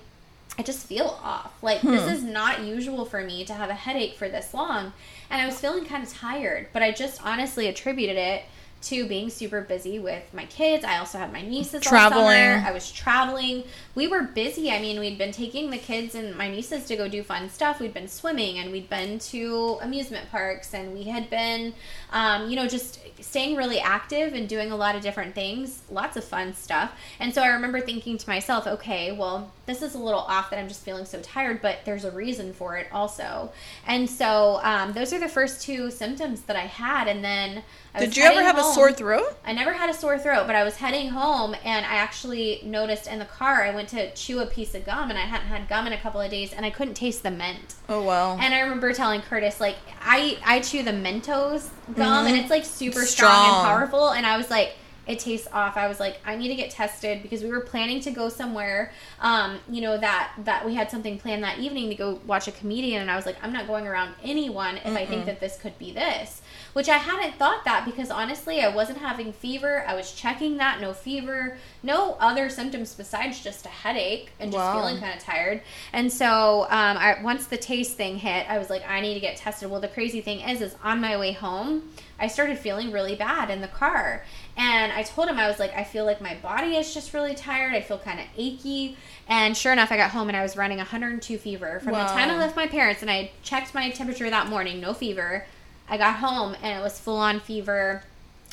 I 0.57 0.61
just 0.61 0.85
feel 0.85 1.17
off. 1.23 1.53
Like 1.61 1.81
this 1.81 2.11
is 2.11 2.23
not 2.23 2.63
usual 2.63 3.05
for 3.05 3.23
me 3.23 3.45
to 3.45 3.53
have 3.53 3.69
a 3.69 3.73
headache 3.73 4.15
for 4.15 4.27
this 4.27 4.53
long. 4.53 4.91
And 5.29 5.41
I 5.41 5.45
was 5.45 5.57
feeling 5.57 5.85
kind 5.85 6.03
of 6.03 6.11
tired, 6.11 6.67
but 6.73 6.83
I 6.83 6.91
just 6.91 7.25
honestly 7.25 7.67
attributed 7.67 8.17
it 8.17 8.43
to 8.81 9.07
being 9.07 9.29
super 9.29 9.61
busy 9.61 9.99
with 9.99 10.23
my 10.33 10.45
kids. 10.45 10.85
I 10.85 10.97
also 10.97 11.17
had 11.17 11.33
my 11.33 11.41
nieces 11.41 11.85
all 11.85 11.91
Traveling. 11.91 12.37
summer. 12.37 12.63
I 12.65 12.71
was 12.71 12.91
traveling. 12.91 13.63
We 13.93 14.07
were 14.07 14.23
busy. 14.23 14.71
I 14.71 14.79
mean, 14.79 14.99
we'd 14.99 15.17
been 15.17 15.33
taking 15.33 15.69
the 15.69 15.77
kids 15.77 16.15
and 16.15 16.35
my 16.35 16.49
nieces 16.49 16.85
to 16.85 16.95
go 16.95 17.09
do 17.09 17.21
fun 17.21 17.49
stuff. 17.49 17.81
We'd 17.81 17.93
been 17.93 18.07
swimming 18.07 18.57
and 18.59 18.71
we'd 18.71 18.89
been 18.89 19.19
to 19.19 19.79
amusement 19.81 20.29
parks 20.31 20.73
and 20.73 20.93
we 20.93 21.03
had 21.03 21.29
been, 21.29 21.73
um, 22.11 22.49
you 22.49 22.55
know, 22.55 22.67
just 22.67 22.99
staying 23.19 23.57
really 23.57 23.79
active 23.79 24.33
and 24.33 24.47
doing 24.47 24.71
a 24.71 24.75
lot 24.75 24.95
of 24.95 25.01
different 25.01 25.35
things, 25.35 25.81
lots 25.89 26.15
of 26.15 26.23
fun 26.23 26.53
stuff. 26.53 26.93
And 27.19 27.33
so 27.33 27.41
I 27.41 27.47
remember 27.47 27.81
thinking 27.81 28.17
to 28.17 28.29
myself, 28.29 28.65
okay, 28.65 29.11
well, 29.11 29.51
this 29.65 29.81
is 29.81 29.93
a 29.93 29.99
little 29.99 30.21
off 30.21 30.49
that 30.49 30.57
I'm 30.57 30.67
just 30.67 30.83
feeling 30.83 31.05
so 31.05 31.21
tired, 31.21 31.61
but 31.61 31.79
there's 31.85 32.05
a 32.05 32.11
reason 32.11 32.53
for 32.53 32.77
it 32.77 32.87
also. 32.91 33.51
And 33.85 34.09
so 34.09 34.59
um, 34.63 34.93
those 34.93 35.13
are 35.13 35.19
the 35.19 35.27
first 35.27 35.61
two 35.61 35.91
symptoms 35.91 36.41
that 36.43 36.55
I 36.55 36.65
had. 36.65 37.07
And 37.07 37.23
then 37.23 37.63
I 37.93 37.99
was 37.99 38.09
Did 38.09 38.17
you 38.17 38.23
ever 38.23 38.41
have 38.41 38.57
a 38.57 38.63
home. 38.69 38.75
sore 38.75 38.91
throat? 38.93 39.37
I 39.45 39.53
never 39.53 39.73
had 39.73 39.89
a 39.89 39.93
sore 39.93 40.17
throat, 40.17 40.47
but 40.47 40.55
I 40.55 40.63
was 40.63 40.75
heading 40.77 41.09
home 41.09 41.55
and 41.63 41.85
I 41.85 41.95
actually 41.95 42.61
noticed 42.63 43.07
in 43.07 43.19
the 43.19 43.25
car 43.25 43.63
I 43.63 43.73
went 43.73 43.89
to 43.89 44.11
chew 44.13 44.39
a 44.39 44.45
piece 44.45 44.75
of 44.75 44.85
gum 44.85 45.09
and 45.09 45.17
I 45.19 45.23
hadn't 45.23 45.47
had 45.47 45.67
gum 45.67 45.87
in 45.87 45.93
a 45.93 45.97
couple 45.97 46.21
of 46.21 46.29
days 46.31 46.53
and 46.53 46.65
I 46.65 46.69
couldn't 46.69 46.93
taste 46.95 47.23
the 47.23 47.31
mint. 47.31 47.75
Oh 47.87 48.03
well. 48.03 48.37
And 48.39 48.53
I 48.53 48.59
remember 48.61 48.93
telling 48.93 49.21
Curtis 49.21 49.59
like 49.59 49.77
I 50.01 50.37
I 50.45 50.59
chew 50.61 50.83
the 50.83 50.91
Mentos 50.91 51.69
gum 51.95 52.27
and 52.27 52.35
it's 52.37 52.49
like 52.49 52.65
super 52.65 53.05
strong. 53.05 53.31
Mm-hmm. 53.31 53.39
Strong. 53.39 53.55
and 53.57 53.65
powerful 53.67 54.09
and 54.11 54.25
I 54.25 54.37
was 54.37 54.49
like 54.49 54.75
it 55.07 55.17
tastes 55.17 55.47
off. 55.51 55.75
I 55.75 55.87
was 55.87 55.99
like 55.99 56.19
I 56.23 56.35
need 56.35 56.49
to 56.49 56.55
get 56.55 56.69
tested 56.69 57.23
because 57.23 57.41
we 57.41 57.49
were 57.49 57.61
planning 57.61 57.99
to 58.01 58.11
go 58.11 58.29
somewhere 58.29 58.91
um 59.21 59.59
you 59.67 59.81
know 59.81 59.97
that 59.97 60.33
that 60.43 60.63
we 60.65 60.75
had 60.75 60.91
something 60.91 61.17
planned 61.17 61.43
that 61.43 61.57
evening 61.57 61.89
to 61.89 61.95
go 61.95 62.19
watch 62.27 62.47
a 62.47 62.51
comedian 62.51 63.01
and 63.01 63.09
I 63.09 63.15
was 63.15 63.25
like 63.25 63.37
I'm 63.41 63.51
not 63.51 63.65
going 63.65 63.87
around 63.87 64.13
anyone 64.23 64.77
if 64.77 64.95
I 64.95 65.05
think 65.07 65.25
that 65.25 65.39
this 65.39 65.57
could 65.57 65.77
be 65.79 65.91
this. 65.91 66.41
Which 66.73 66.87
I 66.87 66.97
hadn't 66.97 67.35
thought 67.35 67.65
that 67.65 67.83
because 67.85 68.11
honestly, 68.11 68.61
I 68.61 68.67
wasn't 68.67 68.99
having 68.99 69.33
fever. 69.33 69.83
I 69.87 69.95
was 69.95 70.11
checking 70.13 70.57
that, 70.57 70.79
no 70.79 70.93
fever, 70.93 71.57
no 71.81 72.15
other 72.19 72.47
symptoms 72.49 72.93
besides 72.93 73.43
just 73.43 73.65
a 73.65 73.69
headache 73.69 74.31
and 74.39 74.51
just 74.51 74.59
Wow. 74.63 74.73
feeling 74.79 74.99
kind 74.99 75.17
of 75.17 75.23
tired. 75.23 75.61
And 75.93 76.11
so, 76.13 76.63
um, 76.69 76.97
I, 76.97 77.17
once 77.23 77.47
the 77.47 77.57
taste 77.57 77.97
thing 77.97 78.17
hit, 78.19 78.49
I 78.49 78.59
was 78.59 78.69
like, 78.69 78.87
I 78.87 79.01
need 79.01 79.15
to 79.15 79.19
get 79.19 79.35
tested. 79.37 79.69
Well, 79.69 79.81
the 79.81 79.87
crazy 79.87 80.21
thing 80.21 80.41
is, 80.41 80.61
is 80.61 80.75
on 80.83 81.01
my 81.01 81.17
way 81.17 81.31
home, 81.31 81.89
I 82.19 82.27
started 82.27 82.59
feeling 82.59 82.91
really 82.91 83.15
bad 83.15 83.49
in 83.49 83.61
the 83.61 83.67
car. 83.67 84.23
And 84.57 84.91
I 84.91 85.03
told 85.03 85.29
him, 85.29 85.39
I 85.39 85.47
was 85.47 85.57
like, 85.57 85.73
I 85.75 85.83
feel 85.83 86.05
like 86.05 86.21
my 86.21 86.35
body 86.35 86.75
is 86.75 86.93
just 86.93 87.13
really 87.13 87.33
tired. 87.33 87.73
I 87.73 87.81
feel 87.81 87.97
kind 87.97 88.19
of 88.19 88.25
achy. 88.37 88.97
And 89.27 89.55
sure 89.55 89.71
enough, 89.71 89.91
I 89.91 89.97
got 89.97 90.11
home 90.11 90.27
and 90.27 90.35
I 90.37 90.43
was 90.43 90.57
running 90.57 90.77
102 90.77 91.37
fever. 91.37 91.79
From 91.79 91.93
the 91.93 91.99
time 92.13 92.29
I 92.29 92.37
left 92.37 92.55
my 92.55 92.67
parents 92.67 93.01
and 93.01 93.09
I 93.09 93.31
checked 93.41 93.73
my 93.73 93.89
temperature 93.89 94.29
that 94.29 94.47
morning, 94.47 94.79
no 94.81 94.93
fever. 94.93 95.45
I 95.89 95.97
got 95.97 96.17
home 96.17 96.55
and 96.61 96.79
it 96.79 96.81
was 96.81 96.99
full 96.99 97.17
on 97.17 97.39
fever, 97.39 98.03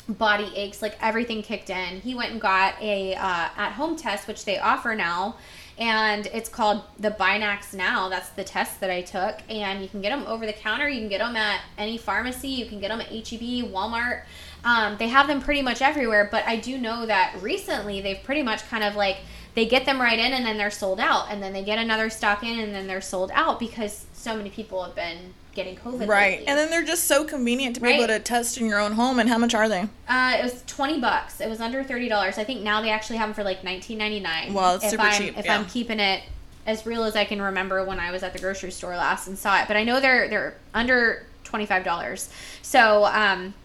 body 0.09 0.51
aches, 0.55 0.81
like 0.81 0.97
everything 1.01 1.43
kicked 1.43 1.69
in. 1.69 2.01
He 2.01 2.15
went 2.15 2.31
and 2.31 2.41
got 2.41 2.81
a 2.81 3.15
uh, 3.15 3.49
at 3.55 3.71
home 3.73 3.95
test, 3.95 4.27
which 4.27 4.45
they 4.45 4.57
offer 4.57 4.95
now, 4.95 5.35
and 5.77 6.25
it's 6.27 6.49
called 6.49 6.81
the 6.97 7.11
Binax 7.11 7.73
Now. 7.73 8.09
That's 8.09 8.29
the 8.29 8.43
test 8.43 8.79
that 8.79 8.89
I 8.89 9.01
took, 9.01 9.39
and 9.49 9.81
you 9.81 9.89
can 9.89 10.01
get 10.01 10.09
them 10.09 10.25
over 10.25 10.45
the 10.45 10.53
counter. 10.53 10.87
You 10.87 10.99
can 11.01 11.09
get 11.09 11.19
them 11.19 11.35
at 11.35 11.61
any 11.77 11.97
pharmacy. 11.97 12.49
You 12.49 12.65
can 12.65 12.79
get 12.79 12.89
them 12.89 13.01
at 13.01 13.07
HEB, 13.07 13.71
Walmart. 13.71 14.23
Um, 14.63 14.97
they 14.97 15.07
have 15.07 15.27
them 15.27 15.41
pretty 15.41 15.61
much 15.61 15.81
everywhere, 15.81 16.27
but 16.31 16.43
I 16.47 16.57
do 16.57 16.77
know 16.77 17.05
that 17.05 17.35
recently 17.41 18.01
they've 18.01 18.21
pretty 18.23 18.43
much 18.43 18.67
kind 18.69 18.83
of 18.83 18.95
like 18.95 19.17
they 19.57 19.65
get 19.65 19.87
them 19.87 19.99
right 19.99 20.19
in 20.19 20.33
and 20.33 20.45
then 20.45 20.55
they're 20.55 20.69
sold 20.69 20.99
out, 20.99 21.31
and 21.31 21.41
then 21.41 21.51
they 21.51 21.63
get 21.63 21.79
another 21.79 22.11
stock 22.11 22.43
in 22.43 22.59
and 22.59 22.75
then 22.75 22.85
they're 22.85 23.01
sold 23.01 23.31
out 23.33 23.59
because 23.59 24.05
so 24.13 24.37
many 24.37 24.51
people 24.51 24.83
have 24.83 24.93
been 24.93 25.33
getting 25.55 25.75
COVID. 25.75 26.07
Right. 26.07 26.33
lately. 26.33 26.47
And 26.47 26.59
then 26.59 26.69
they're 26.69 26.85
just 26.85 27.05
so 27.05 27.23
convenient 27.23 27.75
to 27.75 27.81
be 27.81 27.89
able 27.89 28.05
to 28.05 28.19
test 28.19 28.59
in 28.59 28.67
your 28.67 28.79
own 28.79 28.91
home. 28.91 29.17
And 29.17 29.27
how 29.27 29.39
much 29.39 29.55
are 29.55 29.67
they? 29.67 29.87
Uh, 30.07 30.37
it 30.39 30.43
was 30.43 30.63
twenty 30.67 30.99
bucks. 30.99 31.41
It 31.41 31.49
was 31.49 31.59
under 31.59 31.83
thirty 31.83 32.07
dollars. 32.07 32.37
I 32.37 32.43
think 32.43 32.61
now 32.61 32.81
they 32.81 32.91
actually 32.91 33.17
have 33.17 33.29
them 33.29 33.33
for 33.33 33.43
like 33.43 33.63
nineteen 33.63 33.97
ninety 33.97 34.19
nine. 34.19 34.53
Wow, 34.53 34.73
that's 34.73 34.85
if 34.85 34.91
super 34.91 35.03
I'm, 35.03 35.19
cheap, 35.19 35.35
If 35.39 35.45
yeah. 35.45 35.57
I'm 35.57 35.65
keeping 35.65 35.99
it 35.99 36.21
as 36.67 36.85
real 36.85 37.03
as 37.03 37.15
I 37.15 37.25
can 37.25 37.41
remember 37.41 37.83
when 37.83 37.99
I 37.99 38.11
was 38.11 38.21
at 38.21 38.33
the 38.33 38.39
grocery 38.39 38.69
store 38.69 38.95
last 38.95 39.27
and 39.27 39.39
saw 39.39 39.59
it, 39.59 39.67
but 39.67 39.75
I 39.75 39.83
know 39.83 39.99
they're 39.99 40.29
they're 40.29 40.55
under 40.75 41.25
twenty 41.43 41.65
five 41.65 41.83
dollars. 41.83 42.29
So 42.61 43.05
um, 43.05 43.55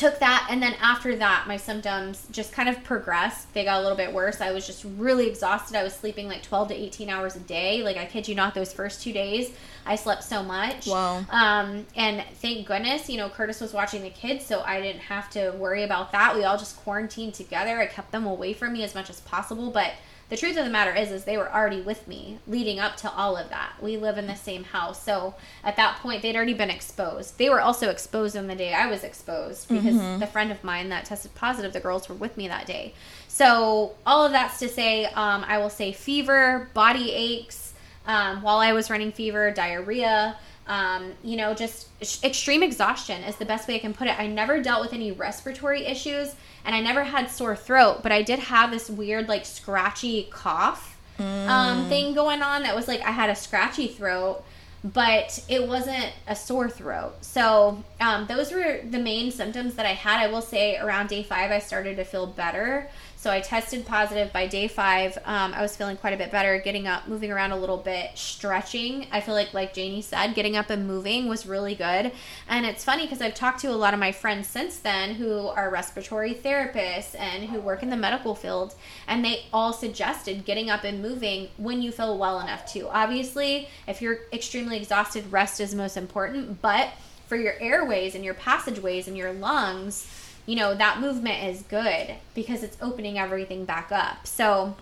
took 0.00 0.18
that 0.18 0.46
and 0.48 0.62
then 0.62 0.74
after 0.80 1.14
that 1.14 1.44
my 1.46 1.58
symptoms 1.58 2.26
just 2.30 2.52
kind 2.52 2.70
of 2.70 2.82
progressed. 2.82 3.52
They 3.52 3.64
got 3.64 3.80
a 3.80 3.82
little 3.82 3.98
bit 3.98 4.14
worse. 4.14 4.40
I 4.40 4.50
was 4.50 4.66
just 4.66 4.82
really 4.96 5.28
exhausted. 5.28 5.76
I 5.76 5.82
was 5.82 5.92
sleeping 5.92 6.26
like 6.26 6.42
12 6.42 6.68
to 6.68 6.74
18 6.74 7.10
hours 7.10 7.36
a 7.36 7.40
day. 7.40 7.82
Like 7.82 7.98
i 7.98 8.06
kid 8.06 8.26
you 8.26 8.34
not 8.34 8.54
those 8.54 8.72
first 8.72 9.02
two 9.02 9.12
days 9.12 9.52
i 9.84 9.96
slept 9.96 10.24
so 10.24 10.42
much. 10.42 10.86
Wow. 10.86 11.22
um, 11.30 11.86
and 11.94 12.24
thank 12.36 12.66
goodness 12.66 13.10
you 13.10 13.18
know 13.18 13.28
curtis 13.28 13.60
was 13.60 13.74
watching 13.74 14.02
the 14.02 14.10
kids 14.10 14.44
so 14.46 14.62
i 14.62 14.80
didn't 14.80 15.02
have 15.02 15.28
to 15.30 15.50
worry 15.50 15.82
about 15.82 16.12
that. 16.12 16.34
We 16.34 16.44
all 16.44 16.56
just 16.56 16.78
quarantined 16.78 17.34
together. 17.34 17.78
I 17.78 17.86
kept 17.86 18.10
them 18.10 18.24
away 18.24 18.54
from 18.54 18.72
me 18.72 18.82
as 18.82 18.94
much 18.94 19.10
as 19.10 19.20
possible 19.20 19.70
but 19.70 19.92
the 20.30 20.36
truth 20.36 20.56
of 20.56 20.64
the 20.64 20.70
matter 20.70 20.94
is 20.94 21.10
is 21.10 21.24
they 21.24 21.36
were 21.36 21.52
already 21.52 21.80
with 21.80 22.06
me 22.08 22.38
leading 22.46 22.78
up 22.78 22.96
to 22.98 23.10
all 23.10 23.36
of 23.36 23.50
that. 23.50 23.72
We 23.82 23.96
live 23.96 24.16
in 24.16 24.26
the 24.26 24.36
same 24.36 24.64
house. 24.64 25.02
So 25.02 25.34
at 25.62 25.76
that 25.76 25.98
point 25.98 26.22
they'd 26.22 26.36
already 26.36 26.54
been 26.54 26.70
exposed. 26.70 27.36
They 27.36 27.50
were 27.50 27.60
also 27.60 27.90
exposed 27.90 28.36
on 28.36 28.46
the 28.46 28.54
day 28.54 28.72
i 28.72 28.86
was 28.86 29.04
exposed 29.04 29.68
because 29.68 30.20
the 30.20 30.26
friend 30.26 30.50
of 30.50 30.62
mine 30.64 30.88
that 30.90 31.04
tested 31.04 31.34
positive 31.34 31.72
the 31.72 31.80
girls 31.80 32.08
were 32.08 32.14
with 32.14 32.36
me 32.36 32.48
that 32.48 32.66
day. 32.66 32.94
So 33.28 33.94
all 34.06 34.24
of 34.24 34.32
that's 34.32 34.58
to 34.60 34.68
say 34.68 35.06
um, 35.06 35.44
i 35.46 35.58
will 35.58 35.70
say 35.70 35.92
fever 35.92 36.70
body 36.74 37.12
aches 37.12 37.74
um, 38.06 38.42
while 38.42 38.58
i 38.58 38.72
was 38.72 38.88
running 38.88 39.12
fever 39.12 39.50
diarrhea 39.50 40.36
um, 40.70 41.12
you 41.24 41.36
know, 41.36 41.52
just 41.52 41.88
ex- 42.00 42.22
extreme 42.22 42.62
exhaustion 42.62 43.24
is 43.24 43.34
the 43.36 43.44
best 43.44 43.66
way 43.66 43.74
I 43.74 43.78
can 43.80 43.92
put 43.92 44.06
it. 44.06 44.16
I 44.18 44.28
never 44.28 44.62
dealt 44.62 44.80
with 44.80 44.92
any 44.92 45.10
respiratory 45.10 45.84
issues 45.84 46.36
and 46.64 46.76
I 46.76 46.80
never 46.80 47.02
had 47.02 47.28
sore 47.28 47.56
throat, 47.56 48.04
but 48.04 48.12
I 48.12 48.22
did 48.22 48.38
have 48.38 48.70
this 48.70 48.88
weird, 48.88 49.28
like, 49.28 49.44
scratchy 49.44 50.28
cough 50.30 50.96
um, 51.18 51.88
thing 51.88 52.14
going 52.14 52.40
on 52.40 52.62
that 52.62 52.74
was 52.74 52.88
like 52.88 53.00
I 53.00 53.10
had 53.10 53.30
a 53.30 53.34
scratchy 53.34 53.88
throat, 53.88 54.44
but 54.84 55.42
it 55.48 55.66
wasn't 55.66 56.12
a 56.26 56.36
sore 56.36 56.70
throat. 56.70 57.14
So, 57.22 57.82
um, 58.00 58.26
those 58.26 58.52
were 58.52 58.80
the 58.88 58.98
main 58.98 59.30
symptoms 59.30 59.74
that 59.74 59.86
I 59.86 59.92
had. 59.92 60.20
I 60.20 60.28
will 60.28 60.40
say 60.40 60.78
around 60.78 61.08
day 61.08 61.22
five, 61.22 61.50
I 61.50 61.58
started 61.58 61.96
to 61.96 62.04
feel 62.04 62.26
better. 62.26 62.88
So 63.20 63.30
I 63.30 63.42
tested 63.42 63.84
positive 63.84 64.32
by 64.32 64.46
day 64.46 64.66
five. 64.66 65.18
Um, 65.26 65.52
I 65.52 65.60
was 65.60 65.76
feeling 65.76 65.98
quite 65.98 66.14
a 66.14 66.16
bit 66.16 66.30
better, 66.30 66.58
getting 66.58 66.86
up, 66.86 67.06
moving 67.06 67.30
around 67.30 67.52
a 67.52 67.56
little 67.58 67.76
bit, 67.76 68.12
stretching. 68.14 69.08
I 69.12 69.20
feel 69.20 69.34
like, 69.34 69.52
like 69.52 69.74
Janie 69.74 70.00
said, 70.00 70.34
getting 70.34 70.56
up 70.56 70.70
and 70.70 70.86
moving 70.86 71.28
was 71.28 71.44
really 71.44 71.74
good. 71.74 72.12
And 72.48 72.64
it's 72.64 72.82
funny 72.82 73.02
because 73.02 73.20
I've 73.20 73.34
talked 73.34 73.60
to 73.60 73.66
a 73.66 73.76
lot 73.76 73.92
of 73.92 74.00
my 74.00 74.10
friends 74.10 74.48
since 74.48 74.78
then 74.78 75.16
who 75.16 75.48
are 75.48 75.68
respiratory 75.68 76.32
therapists 76.32 77.14
and 77.14 77.50
who 77.50 77.60
work 77.60 77.82
in 77.82 77.90
the 77.90 77.96
medical 77.96 78.34
field, 78.34 78.74
and 79.06 79.22
they 79.22 79.44
all 79.52 79.74
suggested 79.74 80.46
getting 80.46 80.70
up 80.70 80.84
and 80.84 81.02
moving 81.02 81.48
when 81.58 81.82
you 81.82 81.92
feel 81.92 82.16
well 82.16 82.40
enough 82.40 82.72
to. 82.72 82.88
Obviously, 82.88 83.68
if 83.86 84.00
you're 84.00 84.20
extremely 84.32 84.78
exhausted, 84.78 85.30
rest 85.30 85.60
is 85.60 85.74
most 85.74 85.98
important, 85.98 86.62
but 86.62 86.88
for 87.26 87.36
your 87.36 87.52
airways 87.60 88.14
and 88.14 88.24
your 88.24 88.32
passageways 88.32 89.08
and 89.08 89.16
your 89.18 89.34
lungs, 89.34 90.10
you 90.50 90.56
know, 90.56 90.74
that 90.74 90.98
movement 90.98 91.44
is 91.44 91.62
good 91.62 92.16
because 92.34 92.64
it's 92.64 92.76
opening 92.82 93.16
everything 93.20 93.64
back 93.64 93.92
up. 93.92 94.26
So 94.26 94.74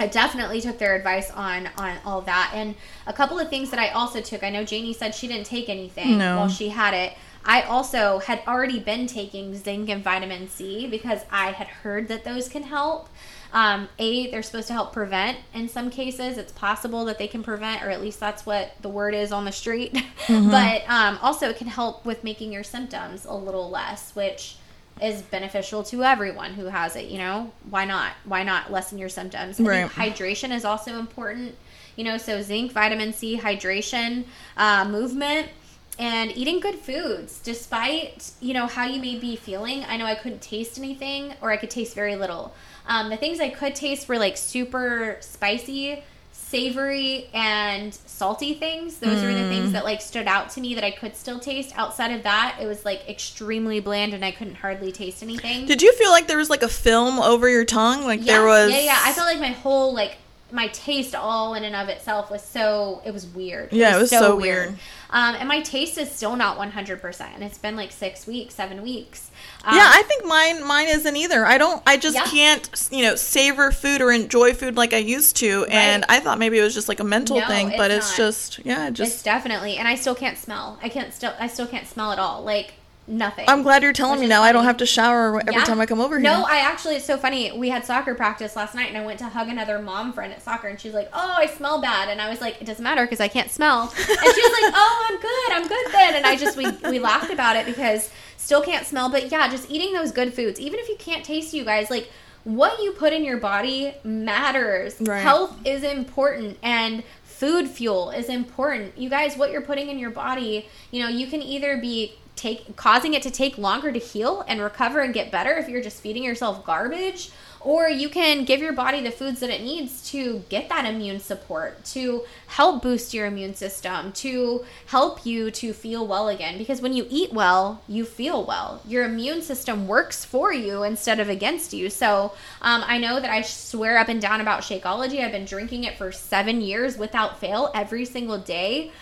I 0.00 0.08
definitely 0.08 0.60
took 0.60 0.78
their 0.78 0.96
advice 0.96 1.30
on 1.30 1.68
on 1.78 1.98
all 2.04 2.20
that. 2.22 2.50
And 2.52 2.74
a 3.06 3.12
couple 3.12 3.38
of 3.38 3.48
things 3.48 3.70
that 3.70 3.78
I 3.78 3.90
also 3.90 4.20
took. 4.20 4.42
I 4.42 4.50
know 4.50 4.64
Janie 4.64 4.92
said 4.92 5.14
she 5.14 5.28
didn't 5.28 5.46
take 5.46 5.68
anything 5.68 6.18
No. 6.18 6.38
while 6.38 6.48
she 6.48 6.70
had 6.70 6.94
it. 6.94 7.12
I 7.44 7.62
also 7.62 8.18
had 8.18 8.42
already 8.48 8.80
been 8.80 9.06
taking 9.06 9.54
zinc 9.54 9.88
and 9.88 10.02
vitamin 10.02 10.48
C 10.48 10.88
because 10.88 11.20
I 11.30 11.52
had 11.52 11.68
heard 11.68 12.08
that 12.08 12.24
those 12.24 12.48
can 12.48 12.64
help. 12.64 13.08
Um, 13.52 13.88
a, 14.00 14.28
they're 14.32 14.42
supposed 14.42 14.66
to 14.66 14.72
help 14.72 14.92
prevent. 14.92 15.38
In 15.54 15.68
some 15.68 15.90
cases, 15.90 16.38
it's 16.38 16.50
possible 16.50 17.04
that 17.04 17.18
they 17.18 17.28
can 17.28 17.44
prevent, 17.44 17.84
or 17.84 17.90
at 17.90 18.00
least 18.00 18.18
that's 18.18 18.44
what 18.44 18.72
the 18.80 18.88
word 18.88 19.14
is 19.14 19.30
on 19.30 19.44
the 19.44 19.52
street. 19.52 19.92
but 20.28 20.82
um, 20.88 21.20
also, 21.22 21.50
it 21.50 21.56
can 21.56 21.68
help 21.68 22.04
with 22.04 22.24
making 22.24 22.52
your 22.52 22.64
symptoms 22.64 23.24
a 23.24 23.34
little 23.36 23.70
less, 23.70 24.12
which 24.16 24.56
is 25.02 25.22
beneficial 25.22 25.82
to 25.84 26.04
everyone 26.04 26.54
who 26.54 26.66
has 26.66 26.96
it. 26.96 27.06
You 27.06 27.18
know, 27.18 27.52
why 27.68 27.84
not? 27.84 28.12
Why 28.24 28.42
not 28.42 28.70
lessen 28.70 28.98
your 28.98 29.08
symptoms? 29.08 29.60
I 29.60 29.64
Right. 29.64 29.90
think 29.90 30.14
hydration 30.16 30.54
is 30.54 30.64
also 30.64 30.98
important. 30.98 31.56
You 31.96 32.04
know, 32.04 32.18
so 32.18 32.42
zinc, 32.42 32.72
vitamin 32.72 33.12
C, 33.12 33.38
hydration, 33.38 34.24
uh, 34.56 34.84
movement 34.84 35.48
and 35.96 36.36
eating 36.36 36.58
good 36.58 36.74
foods 36.74 37.38
despite 37.44 38.32
you 38.40 38.52
know 38.52 38.66
how 38.66 38.84
you 38.84 39.00
may 39.00 39.16
be 39.16 39.36
feeling 39.36 39.84
i 39.84 39.96
know 39.96 40.04
i 40.04 40.14
couldn't 40.16 40.42
taste 40.42 40.76
anything 40.76 41.32
or 41.40 41.52
i 41.52 41.56
could 41.56 41.70
taste 41.70 41.94
very 41.94 42.16
little 42.16 42.52
um, 42.88 43.10
the 43.10 43.16
things 43.16 43.38
i 43.38 43.48
could 43.48 43.76
taste 43.76 44.08
were 44.08 44.18
like 44.18 44.36
super 44.36 45.16
spicy 45.20 46.02
savory 46.44 47.28
and 47.32 47.94
salty 48.06 48.54
things 48.54 48.98
those 48.98 49.22
were 49.22 49.32
the 49.32 49.40
mm. 49.40 49.48
things 49.48 49.72
that 49.72 49.82
like 49.82 50.00
stood 50.00 50.26
out 50.26 50.50
to 50.50 50.60
me 50.60 50.74
that 50.74 50.84
i 50.84 50.90
could 50.90 51.16
still 51.16 51.40
taste 51.40 51.72
outside 51.76 52.12
of 52.12 52.22
that 52.22 52.56
it 52.60 52.66
was 52.66 52.84
like 52.84 53.08
extremely 53.08 53.80
bland 53.80 54.12
and 54.12 54.24
i 54.24 54.30
couldn't 54.30 54.54
hardly 54.54 54.92
taste 54.92 55.22
anything 55.22 55.66
Did 55.66 55.82
you 55.82 55.92
feel 55.94 56.10
like 56.10 56.26
there 56.26 56.38
was 56.38 56.50
like 56.50 56.62
a 56.62 56.68
film 56.68 57.18
over 57.18 57.48
your 57.48 57.64
tongue? 57.64 58.04
Like 58.04 58.22
there 58.22 58.46
was. 58.46 58.70
yeah 58.70 58.80
yeah 58.80 59.00
i 59.04 59.12
felt 59.12 59.26
like 59.26 59.40
my 59.40 59.48
whole 59.48 59.94
like 59.94 60.18
my 60.54 60.68
taste 60.68 61.14
all 61.16 61.54
in 61.54 61.64
and 61.64 61.74
of 61.74 61.88
itself 61.88 62.30
was 62.30 62.40
so 62.42 63.02
it 63.04 63.10
was 63.12 63.26
weird 63.26 63.72
Yeah, 63.72 63.96
it 63.96 64.00
was 64.00 64.10
so 64.10 64.36
weird. 64.36 64.70
um, 65.10 65.34
and 65.34 65.48
my 65.48 65.60
taste 65.60 65.98
is 65.98 66.10
still 66.12 66.36
not 66.36 66.56
100% 66.56 67.20
and 67.34 67.42
it's 67.42 67.58
been 67.58 67.74
like 67.76 67.90
six 67.90 68.26
weeks 68.26 68.54
seven 68.54 68.82
weeks 68.82 69.30
um, 69.64 69.74
yeah, 69.74 69.90
I 69.92 70.02
think 70.02 70.24
mine 70.26 70.62
mine 70.66 70.88
isn't 70.88 71.16
either. 71.16 71.44
I 71.46 71.56
don't. 71.56 71.82
I 71.86 71.96
just 71.96 72.14
Yeah. 72.16 72.24
can't, 72.26 72.88
you 72.90 73.02
know, 73.02 73.14
savor 73.14 73.72
food 73.72 74.02
or 74.02 74.12
enjoy 74.12 74.52
food 74.52 74.76
like 74.76 74.92
I 74.92 74.98
used 74.98 75.36
to. 75.38 75.64
And 75.70 76.04
I 76.08 76.20
thought 76.20 76.38
maybe 76.38 76.58
it 76.58 76.62
was 76.62 76.74
just 76.74 76.86
like 76.88 77.00
a 77.00 77.04
mental 77.04 77.40
No, 77.40 77.46
thing, 77.46 77.72
but 77.76 77.90
it's 77.90 78.08
it's 78.08 78.16
just 78.16 78.58
yeah, 78.64 78.84
it 78.86 78.90
it's 78.90 78.98
just. 78.98 79.24
definitely 79.24 79.76
and 79.78 79.88
i 79.88 79.94
still 79.94 80.14
can't 80.14 80.36
smell 80.36 80.78
i 80.82 80.88
can't 80.90 81.12
still 81.14 81.32
i 81.40 81.46
still 81.46 81.66
can't 81.66 81.86
smell 81.86 82.12
at 82.12 82.18
all 82.18 82.42
like 82.42 82.74
nothing 83.06 83.44
I'm 83.48 83.62
glad 83.62 83.82
you're 83.82 83.92
telling 83.92 84.20
me 84.20 84.26
now. 84.26 84.42
I 84.42 84.52
don't 84.52 84.64
have 84.64 84.78
to 84.78 84.86
shower 84.86 85.38
every 85.40 85.54
Yeah. 85.54 85.64
time 85.64 85.80
I 85.80 85.86
come 85.86 86.00
over 86.00 86.16
here. 86.18 86.22
No, 86.22 86.44
I 86.48 86.58
actually, 86.58 86.96
it's 86.96 87.04
so 87.04 87.16
funny. 87.18 87.52
We 87.52 87.68
had 87.68 87.84
soccer 87.84 88.14
practice 88.14 88.56
last 88.56 88.74
night 88.74 88.88
and 88.88 88.96
I 88.96 89.04
went 89.04 89.18
to 89.18 89.26
hug 89.26 89.48
another 89.48 89.78
mom 89.80 90.12
friend 90.12 90.32
at 90.32 90.42
soccer 90.42 90.68
and 90.68 90.80
she's 90.80 90.94
like, 90.94 91.08
Oh, 91.12 91.34
I 91.36 91.46
smell 91.46 91.80
bad. 91.80 92.08
And 92.08 92.20
I 92.20 92.30
was 92.30 92.40
like, 92.40 92.60
It 92.60 92.64
doesn't 92.66 92.82
matter 92.82 93.04
because 93.04 93.20
I 93.20 93.28
can't 93.28 93.50
smell. 93.50 93.82
And 93.82 93.90
she 93.96 94.06
was 94.08 94.62
like, 94.62 94.72
Oh, 94.74 95.06
I'm 95.10 95.20
good. 95.20 95.52
I'm 95.52 95.68
good 95.68 95.92
then. 95.92 96.14
And 96.16 96.26
I 96.26 96.36
just, 96.36 96.56
we, 96.56 96.70
we 96.90 96.98
laughed 96.98 97.30
about 97.30 97.56
it 97.56 97.66
because 97.66 98.10
still 98.36 98.62
can't 98.62 98.86
smell. 98.86 99.10
But 99.10 99.30
yeah, 99.30 99.48
just 99.48 99.70
eating 99.70 99.92
those 99.92 100.10
good 100.12 100.32
foods, 100.32 100.58
even 100.58 100.78
if 100.80 100.88
you 100.88 100.96
can't 100.96 101.24
taste 101.24 101.52
you 101.54 101.64
guys, 101.64 101.90
like, 101.90 102.10
what 102.44 102.82
you 102.82 102.92
put 102.92 103.12
in 103.14 103.24
your 103.24 103.38
body 103.38 103.94
matters. 104.04 104.96
Right. 105.00 105.20
Health 105.22 105.56
is 105.64 105.82
important 105.82 106.58
and 106.62 107.02
food 107.22 107.68
fuel 107.68 108.10
is 108.10 108.28
important. 108.28 108.96
You 108.98 109.08
guys, 109.08 109.36
what 109.36 109.50
you're 109.50 109.62
putting 109.62 109.88
in 109.88 109.98
your 109.98 110.10
body, 110.10 110.68
you 110.90 111.02
know, 111.02 111.08
you 111.08 111.26
can 111.26 111.42
either 111.42 111.78
be 111.78 112.14
take 112.36 112.76
causing 112.76 113.14
it 113.14 113.22
to 113.22 113.30
take 113.30 113.56
longer 113.58 113.92
to 113.92 113.98
heal 113.98 114.44
and 114.48 114.60
recover 114.60 115.00
and 115.00 115.14
get 115.14 115.30
better 115.30 115.52
if 115.54 115.68
you're 115.68 115.82
just 115.82 116.00
feeding 116.00 116.24
yourself 116.24 116.64
garbage 116.64 117.30
or 117.64 117.88
you 117.88 118.10
can 118.10 118.44
give 118.44 118.60
your 118.60 118.74
body 118.74 119.00
the 119.00 119.10
foods 119.10 119.40
that 119.40 119.48
it 119.48 119.62
needs 119.62 120.10
to 120.10 120.44
get 120.50 120.68
that 120.68 120.84
immune 120.84 121.18
support 121.18 121.82
to 121.82 122.22
help 122.46 122.82
boost 122.82 123.14
your 123.14 123.24
immune 123.24 123.54
system 123.54 124.12
to 124.12 124.64
help 124.86 125.24
you 125.24 125.50
to 125.50 125.72
feel 125.72 126.06
well 126.06 126.28
again. 126.28 126.58
Because 126.58 126.82
when 126.82 126.92
you 126.92 127.06
eat 127.08 127.32
well 127.32 127.82
you 127.88 128.04
feel 128.04 128.44
well. 128.44 128.82
Your 128.86 129.04
immune 129.04 129.40
system 129.40 129.88
works 129.88 130.24
for 130.26 130.52
you 130.52 130.82
instead 130.82 131.18
of 131.18 131.30
against 131.30 131.72
you. 131.72 131.88
So 131.88 132.34
um, 132.60 132.84
i 132.86 132.98
know 132.98 133.18
that 133.18 133.30
i 133.30 133.40
swear 133.40 133.96
up 133.96 134.08
and 134.08 134.20
down 134.20 134.42
about 134.42 134.60
shakeology. 134.60 135.24
I've 135.24 135.32
been 135.32 135.46
drinking 135.46 135.84
it 135.84 135.96
for 135.96 136.12
seven 136.12 136.60
years 136.60 136.98
without 136.98 137.40
fail 137.40 137.70
every 137.74 138.04
single 138.04 138.38
day 138.38 138.92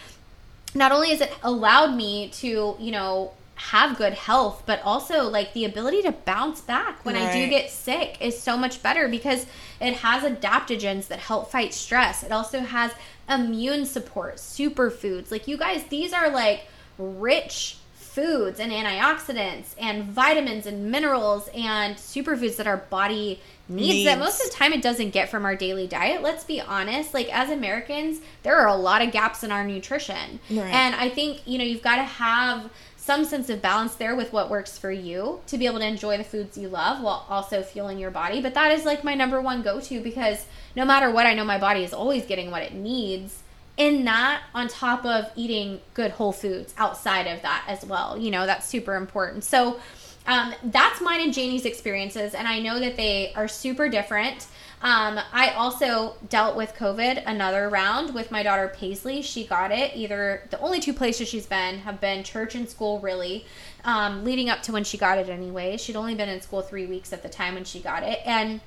not 0.74 0.92
only 0.92 1.10
has 1.10 1.20
it 1.20 1.32
allowed 1.42 1.94
me 1.94 2.28
to, 2.30 2.76
you 2.78 2.92
know, 2.92 3.32
have 3.54 3.96
good 3.96 4.14
health, 4.14 4.62
but 4.66 4.80
also 4.82 5.28
like 5.28 5.52
the 5.52 5.64
ability 5.64 6.02
to 6.02 6.12
bounce 6.12 6.60
back 6.60 7.04
when 7.04 7.14
I 7.14 7.32
do 7.32 7.48
get 7.48 7.70
sick 7.70 8.16
is 8.20 8.40
so 8.40 8.56
much 8.56 8.82
better 8.82 9.08
because 9.08 9.46
it 9.80 9.94
has 9.98 10.24
adaptogens 10.24 11.06
that 11.08 11.20
help 11.20 11.50
fight 11.50 11.72
stress. 11.72 12.22
It 12.24 12.32
also 12.32 12.60
has 12.60 12.92
immune 13.28 13.86
support, 13.86 14.36
superfoods. 14.36 15.30
Like 15.30 15.46
you 15.46 15.56
guys, 15.56 15.84
these 15.84 16.12
are 16.12 16.28
like 16.30 16.66
rich 16.98 17.76
foods 18.12 18.60
and 18.60 18.70
antioxidants 18.70 19.74
and 19.78 20.04
vitamins 20.04 20.66
and 20.66 20.90
minerals 20.90 21.48
and 21.54 21.96
superfoods 21.96 22.56
that 22.56 22.66
our 22.66 22.76
body 22.76 23.40
needs, 23.70 24.04
that 24.04 24.18
most 24.18 24.38
of 24.44 24.50
the 24.50 24.54
time 24.54 24.74
it 24.74 24.82
doesn't 24.82 25.10
get 25.10 25.30
from 25.30 25.46
our 25.46 25.56
daily 25.56 25.86
diet. 25.86 26.20
Let's 26.20 26.44
be 26.44 26.60
honest, 26.60 27.14
like 27.14 27.32
as 27.32 27.48
Americans, 27.48 28.20
there 28.42 28.56
are 28.58 28.68
a 28.68 28.74
lot 28.74 29.00
of 29.00 29.12
gaps 29.12 29.42
in 29.42 29.50
our 29.50 29.64
nutrition. 29.64 30.40
Right. 30.50 30.72
And 30.72 30.94
I 30.94 31.08
think, 31.08 31.40
you 31.46 31.56
know, 31.56 31.64
you've 31.64 31.82
got 31.82 31.96
to 31.96 32.02
have 32.02 32.70
some 32.96 33.24
sense 33.24 33.48
of 33.48 33.62
balance 33.62 33.94
there 33.94 34.14
with 34.14 34.32
what 34.32 34.50
works 34.50 34.76
for 34.76 34.92
you 34.92 35.40
to 35.46 35.56
be 35.56 35.66
able 35.66 35.78
to 35.78 35.86
enjoy 35.86 36.18
the 36.18 36.24
foods 36.24 36.58
you 36.58 36.68
love 36.68 37.02
while 37.02 37.26
also 37.30 37.62
fueling 37.62 37.98
your 37.98 38.10
body. 38.10 38.42
But 38.42 38.54
that 38.54 38.72
is 38.72 38.84
like 38.84 39.02
my 39.02 39.14
number 39.14 39.40
one 39.40 39.62
go 39.62 39.80
to 39.80 40.00
because 40.02 40.44
no 40.76 40.84
matter 40.84 41.10
what, 41.10 41.26
I 41.26 41.34
know 41.34 41.44
my 41.44 41.58
body 41.58 41.82
is 41.82 41.94
always 41.94 42.26
getting 42.26 42.50
what 42.50 42.62
it 42.62 42.74
needs. 42.74 43.41
In 43.76 44.04
that, 44.04 44.42
on 44.54 44.68
top 44.68 45.04
of 45.04 45.30
eating 45.34 45.80
good 45.94 46.10
whole 46.12 46.32
foods 46.32 46.74
outside 46.76 47.26
of 47.26 47.42
that 47.42 47.64
as 47.66 47.84
well. 47.84 48.18
You 48.18 48.30
know, 48.30 48.44
that's 48.44 48.66
super 48.66 48.96
important. 48.96 49.44
So, 49.44 49.80
um, 50.26 50.54
that's 50.64 51.00
mine 51.00 51.20
and 51.20 51.32
Janie's 51.34 51.64
experiences, 51.64 52.34
and 52.34 52.46
I 52.46 52.60
know 52.60 52.78
that 52.78 52.96
they 52.96 53.32
are 53.34 53.48
super 53.48 53.88
different. 53.88 54.46
Um, 54.82 55.18
I 55.32 55.50
also 55.50 56.16
dealt 56.28 56.56
with 56.56 56.74
COVID 56.74 57.22
another 57.26 57.68
round 57.68 58.14
with 58.14 58.30
my 58.32 58.42
daughter 58.42 58.72
Paisley. 58.74 59.22
She 59.22 59.46
got 59.46 59.70
it. 59.70 59.92
Either 59.94 60.42
the 60.50 60.58
only 60.60 60.80
two 60.80 60.92
places 60.92 61.28
she's 61.28 61.46
been 61.46 61.78
have 61.78 62.00
been 62.00 62.24
church 62.24 62.56
and 62.56 62.68
school, 62.68 62.98
really, 63.00 63.46
um, 63.84 64.24
leading 64.24 64.50
up 64.50 64.62
to 64.64 64.72
when 64.72 64.82
she 64.82 64.98
got 64.98 65.18
it 65.18 65.28
anyway. 65.28 65.76
She'd 65.76 65.96
only 65.96 66.16
been 66.16 66.28
in 66.28 66.40
school 66.40 66.62
three 66.62 66.86
weeks 66.86 67.12
at 67.12 67.22
the 67.22 67.28
time 67.28 67.54
when 67.54 67.64
she 67.64 67.80
got 67.80 68.02
it. 68.02 68.20
And 68.26 68.60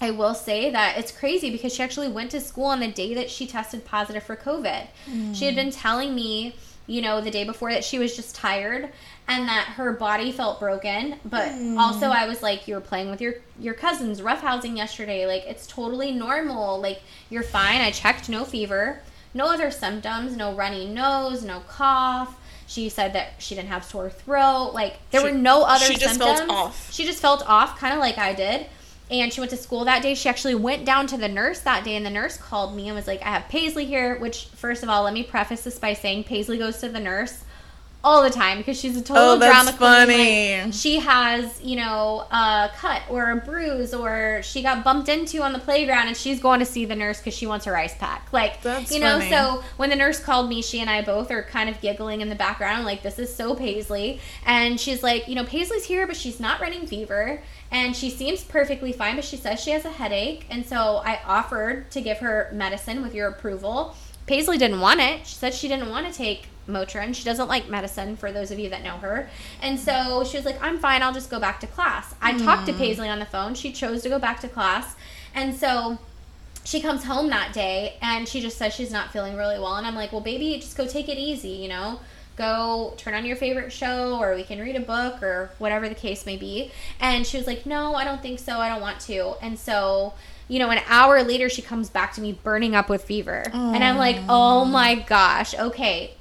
I 0.00 0.10
will 0.10 0.34
say 0.34 0.70
that 0.70 0.98
it's 0.98 1.12
crazy 1.12 1.50
because 1.50 1.74
she 1.74 1.82
actually 1.82 2.08
went 2.08 2.30
to 2.32 2.40
school 2.40 2.66
on 2.66 2.80
the 2.80 2.88
day 2.88 3.14
that 3.14 3.30
she 3.30 3.46
tested 3.46 3.84
positive 3.84 4.22
for 4.22 4.36
COVID. 4.36 4.86
Mm. 5.08 5.34
She 5.34 5.46
had 5.46 5.54
been 5.54 5.70
telling 5.70 6.14
me, 6.14 6.56
you 6.86 7.00
know, 7.00 7.20
the 7.20 7.30
day 7.30 7.44
before 7.44 7.70
that 7.72 7.84
she 7.84 7.98
was 7.98 8.14
just 8.14 8.34
tired 8.34 8.90
and 9.26 9.48
that 9.48 9.64
her 9.76 9.92
body 9.92 10.32
felt 10.32 10.60
broken. 10.60 11.16
But 11.24 11.52
mm. 11.52 11.78
also, 11.78 12.06
I 12.08 12.26
was 12.26 12.42
like, 12.42 12.68
you 12.68 12.74
were 12.74 12.80
playing 12.80 13.10
with 13.10 13.20
your 13.20 13.34
your 13.58 13.74
cousins, 13.74 14.20
roughhousing 14.20 14.76
yesterday. 14.76 15.26
Like 15.26 15.44
it's 15.46 15.66
totally 15.66 16.12
normal. 16.12 16.80
Like 16.80 17.00
you're 17.30 17.42
fine. 17.42 17.80
I 17.80 17.90
checked, 17.90 18.28
no 18.28 18.44
fever, 18.44 19.00
no 19.32 19.46
other 19.46 19.70
symptoms, 19.70 20.36
no 20.36 20.54
runny 20.54 20.86
nose, 20.86 21.44
no 21.44 21.60
cough. 21.60 22.38
She 22.66 22.88
said 22.88 23.12
that 23.12 23.34
she 23.38 23.54
didn't 23.54 23.68
have 23.68 23.84
sore 23.84 24.10
throat. 24.10 24.72
Like 24.74 24.98
there 25.10 25.20
she, 25.20 25.28
were 25.28 25.38
no 25.38 25.62
other 25.62 25.86
she 25.86 25.96
symptoms. 25.96 26.18
Just 26.18 26.38
felt 26.38 26.50
off. 26.50 26.92
She 26.92 27.04
just 27.04 27.20
felt 27.20 27.48
off, 27.48 27.78
kind 27.78 27.94
of 27.94 28.00
like 28.00 28.18
I 28.18 28.34
did. 28.34 28.66
And 29.10 29.32
she 29.32 29.40
went 29.40 29.50
to 29.50 29.56
school 29.56 29.84
that 29.84 30.02
day. 30.02 30.14
She 30.14 30.28
actually 30.28 30.54
went 30.54 30.84
down 30.84 31.06
to 31.08 31.18
the 31.18 31.28
nurse 31.28 31.60
that 31.60 31.84
day, 31.84 31.94
and 31.94 32.06
the 32.06 32.10
nurse 32.10 32.36
called 32.36 32.74
me 32.74 32.88
and 32.88 32.96
was 32.96 33.06
like, 33.06 33.22
"I 33.22 33.30
have 33.30 33.48
Paisley 33.48 33.84
here." 33.84 34.18
Which, 34.18 34.46
first 34.46 34.82
of 34.82 34.88
all, 34.88 35.02
let 35.02 35.12
me 35.12 35.22
preface 35.22 35.62
this 35.62 35.78
by 35.78 35.92
saying 35.92 36.24
Paisley 36.24 36.56
goes 36.56 36.78
to 36.78 36.88
the 36.88 37.00
nurse 37.00 37.44
all 38.04 38.22
the 38.22 38.30
time 38.30 38.58
because 38.58 38.78
she's 38.78 38.96
a 38.96 39.02
total 39.02 39.30
oh, 39.30 39.38
drama 39.38 39.70
queen. 39.70 39.78
Funny. 39.78 40.62
Like, 40.62 40.74
she 40.74 40.98
has, 40.98 41.60
you 41.62 41.76
know, 41.76 42.26
a 42.30 42.70
cut 42.76 43.02
or 43.08 43.30
a 43.30 43.36
bruise 43.36 43.94
or 43.94 44.42
she 44.44 44.62
got 44.62 44.84
bumped 44.84 45.08
into 45.08 45.42
on 45.42 45.54
the 45.54 45.58
playground 45.58 46.08
and 46.08 46.16
she's 46.16 46.38
going 46.38 46.60
to 46.60 46.66
see 46.66 46.84
the 46.84 46.94
nurse 46.94 47.18
because 47.18 47.32
she 47.32 47.46
wants 47.46 47.64
her 47.64 47.74
ice 47.74 47.96
pack. 47.96 48.28
Like, 48.30 48.60
that's 48.60 48.92
you 48.92 49.00
know, 49.00 49.18
funny. 49.18 49.30
so 49.30 49.64
when 49.78 49.88
the 49.88 49.96
nurse 49.96 50.20
called 50.20 50.50
me, 50.50 50.60
she 50.60 50.80
and 50.80 50.90
I 50.90 51.00
both 51.00 51.30
are 51.30 51.42
kind 51.44 51.70
of 51.70 51.80
giggling 51.80 52.20
in 52.20 52.28
the 52.28 52.34
background, 52.34 52.84
like, 52.84 53.02
this 53.02 53.18
is 53.18 53.34
so 53.34 53.54
Paisley. 53.54 54.20
And 54.44 54.78
she's 54.78 55.02
like, 55.02 55.26
you 55.26 55.34
know, 55.34 55.44
Paisley's 55.44 55.84
here, 55.84 56.06
but 56.06 56.16
she's 56.16 56.38
not 56.38 56.60
running 56.60 56.86
fever. 56.86 57.42
And 57.74 57.96
she 57.96 58.08
seems 58.08 58.44
perfectly 58.44 58.92
fine, 58.92 59.16
but 59.16 59.24
she 59.24 59.36
says 59.36 59.60
she 59.60 59.72
has 59.72 59.84
a 59.84 59.90
headache. 59.90 60.46
And 60.48 60.64
so 60.64 61.02
I 61.04 61.18
offered 61.26 61.90
to 61.90 62.00
give 62.00 62.18
her 62.18 62.48
medicine 62.52 63.02
with 63.02 63.16
your 63.16 63.26
approval. 63.26 63.96
Paisley 64.26 64.58
didn't 64.58 64.80
want 64.80 65.00
it. 65.00 65.26
She 65.26 65.34
said 65.34 65.52
she 65.52 65.66
didn't 65.66 65.90
want 65.90 66.06
to 66.06 66.16
take 66.16 66.46
Motrin. 66.68 67.16
She 67.16 67.24
doesn't 67.24 67.48
like 67.48 67.68
medicine, 67.68 68.16
for 68.16 68.30
those 68.30 68.52
of 68.52 68.60
you 68.60 68.70
that 68.70 68.84
know 68.84 68.98
her. 68.98 69.28
And 69.60 69.78
so 69.78 70.22
she 70.22 70.36
was 70.36 70.46
like, 70.46 70.62
I'm 70.62 70.78
fine, 70.78 71.02
I'll 71.02 71.12
just 71.12 71.30
go 71.30 71.40
back 71.40 71.58
to 71.60 71.66
class. 71.66 72.14
I 72.22 72.34
mm. 72.34 72.44
talked 72.44 72.66
to 72.66 72.72
Paisley 72.74 73.08
on 73.08 73.18
the 73.18 73.26
phone. 73.26 73.56
She 73.56 73.72
chose 73.72 74.04
to 74.04 74.08
go 74.08 74.20
back 74.20 74.38
to 74.42 74.48
class. 74.48 74.94
And 75.34 75.52
so 75.52 75.98
she 76.62 76.80
comes 76.80 77.04
home 77.04 77.28
that 77.30 77.52
day 77.52 77.96
and 78.00 78.28
she 78.28 78.40
just 78.40 78.56
says 78.56 78.72
she's 78.72 78.92
not 78.92 79.12
feeling 79.12 79.36
really 79.36 79.58
well. 79.58 79.74
And 79.74 79.84
I'm 79.84 79.96
like, 79.96 80.12
well, 80.12 80.20
baby, 80.20 80.56
just 80.60 80.76
go 80.76 80.86
take 80.86 81.08
it 81.08 81.18
easy, 81.18 81.48
you 81.48 81.68
know? 81.68 81.98
Go 82.36 82.94
turn 82.96 83.14
on 83.14 83.24
your 83.24 83.36
favorite 83.36 83.72
show 83.72 84.18
or 84.18 84.34
we 84.34 84.42
can 84.42 84.60
read 84.60 84.76
a 84.76 84.80
book 84.80 85.22
or 85.22 85.50
whatever 85.58 85.88
the 85.88 85.94
case 85.94 86.26
may 86.26 86.36
be. 86.36 86.72
And 87.00 87.26
she 87.26 87.36
was 87.36 87.46
like, 87.46 87.64
no, 87.66 87.94
I 87.94 88.04
don't 88.04 88.22
think 88.22 88.38
so. 88.38 88.58
I 88.58 88.68
don't 88.68 88.80
want 88.80 89.00
to. 89.02 89.34
And 89.40 89.58
so 89.58 90.14
you 90.48 90.58
know, 90.58 90.70
an 90.70 90.80
hour 90.88 91.22
later, 91.22 91.48
she 91.48 91.62
comes 91.62 91.88
back 91.88 92.12
to 92.14 92.20
me 92.20 92.32
burning 92.32 92.74
up 92.74 92.88
with 92.88 93.04
fever. 93.04 93.44
And 93.74 93.82
I'm 93.82 93.96
like, 93.96 94.18
oh 94.28 94.64
my 94.64 94.94
gosh, 94.94 95.54
okay, 95.54 96.14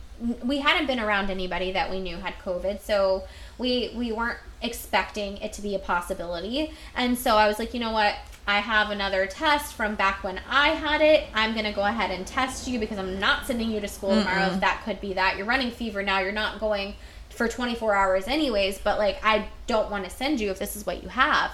we 0.43 0.59
hadn't 0.59 0.87
been 0.87 0.99
around 0.99 1.29
anybody 1.29 1.73
that 1.73 1.91
we 1.91 1.99
knew 1.99 2.17
had 2.17 2.33
COVID, 2.39 2.81
so 2.81 3.23
we 3.57 3.91
we 3.95 4.11
weren't 4.11 4.39
expecting 4.61 5.37
it 5.37 5.51
to 5.53 5.61
be 5.61 5.75
a 5.75 5.79
possibility. 5.79 6.71
And 6.95 7.17
so 7.17 7.35
I 7.35 7.47
was 7.47 7.59
like, 7.59 7.73
you 7.73 7.79
know 7.79 7.91
what? 7.91 8.15
I 8.45 8.59
have 8.59 8.89
another 8.89 9.25
test 9.25 9.73
from 9.73 9.95
back 9.95 10.23
when 10.23 10.39
I 10.49 10.69
had 10.69 11.01
it. 11.01 11.27
I'm 11.33 11.53
going 11.53 11.65
to 11.65 11.71
go 11.71 11.85
ahead 11.85 12.11
and 12.11 12.27
test 12.27 12.67
you 12.67 12.77
because 12.79 12.97
I'm 12.97 13.19
not 13.19 13.45
sending 13.47 13.71
you 13.71 13.79
to 13.79 13.87
school 13.87 14.09
Mm-mm. 14.09 14.19
tomorrow. 14.19 14.53
If 14.53 14.59
that 14.59 14.81
could 14.83 14.99
be 14.99 15.13
that. 15.13 15.37
You're 15.37 15.45
running 15.45 15.71
fever 15.71 16.03
now. 16.03 16.19
You're 16.19 16.33
not 16.33 16.59
going 16.59 16.95
for 17.29 17.47
24 17.47 17.95
hours 17.95 18.27
anyways, 18.27 18.79
but 18.79 18.99
like 18.99 19.17
I 19.23 19.47
don't 19.67 19.89
want 19.89 20.03
to 20.03 20.09
send 20.09 20.39
you 20.39 20.51
if 20.51 20.59
this 20.59 20.75
is 20.75 20.85
what 20.85 21.03
you 21.03 21.09
have. 21.09 21.51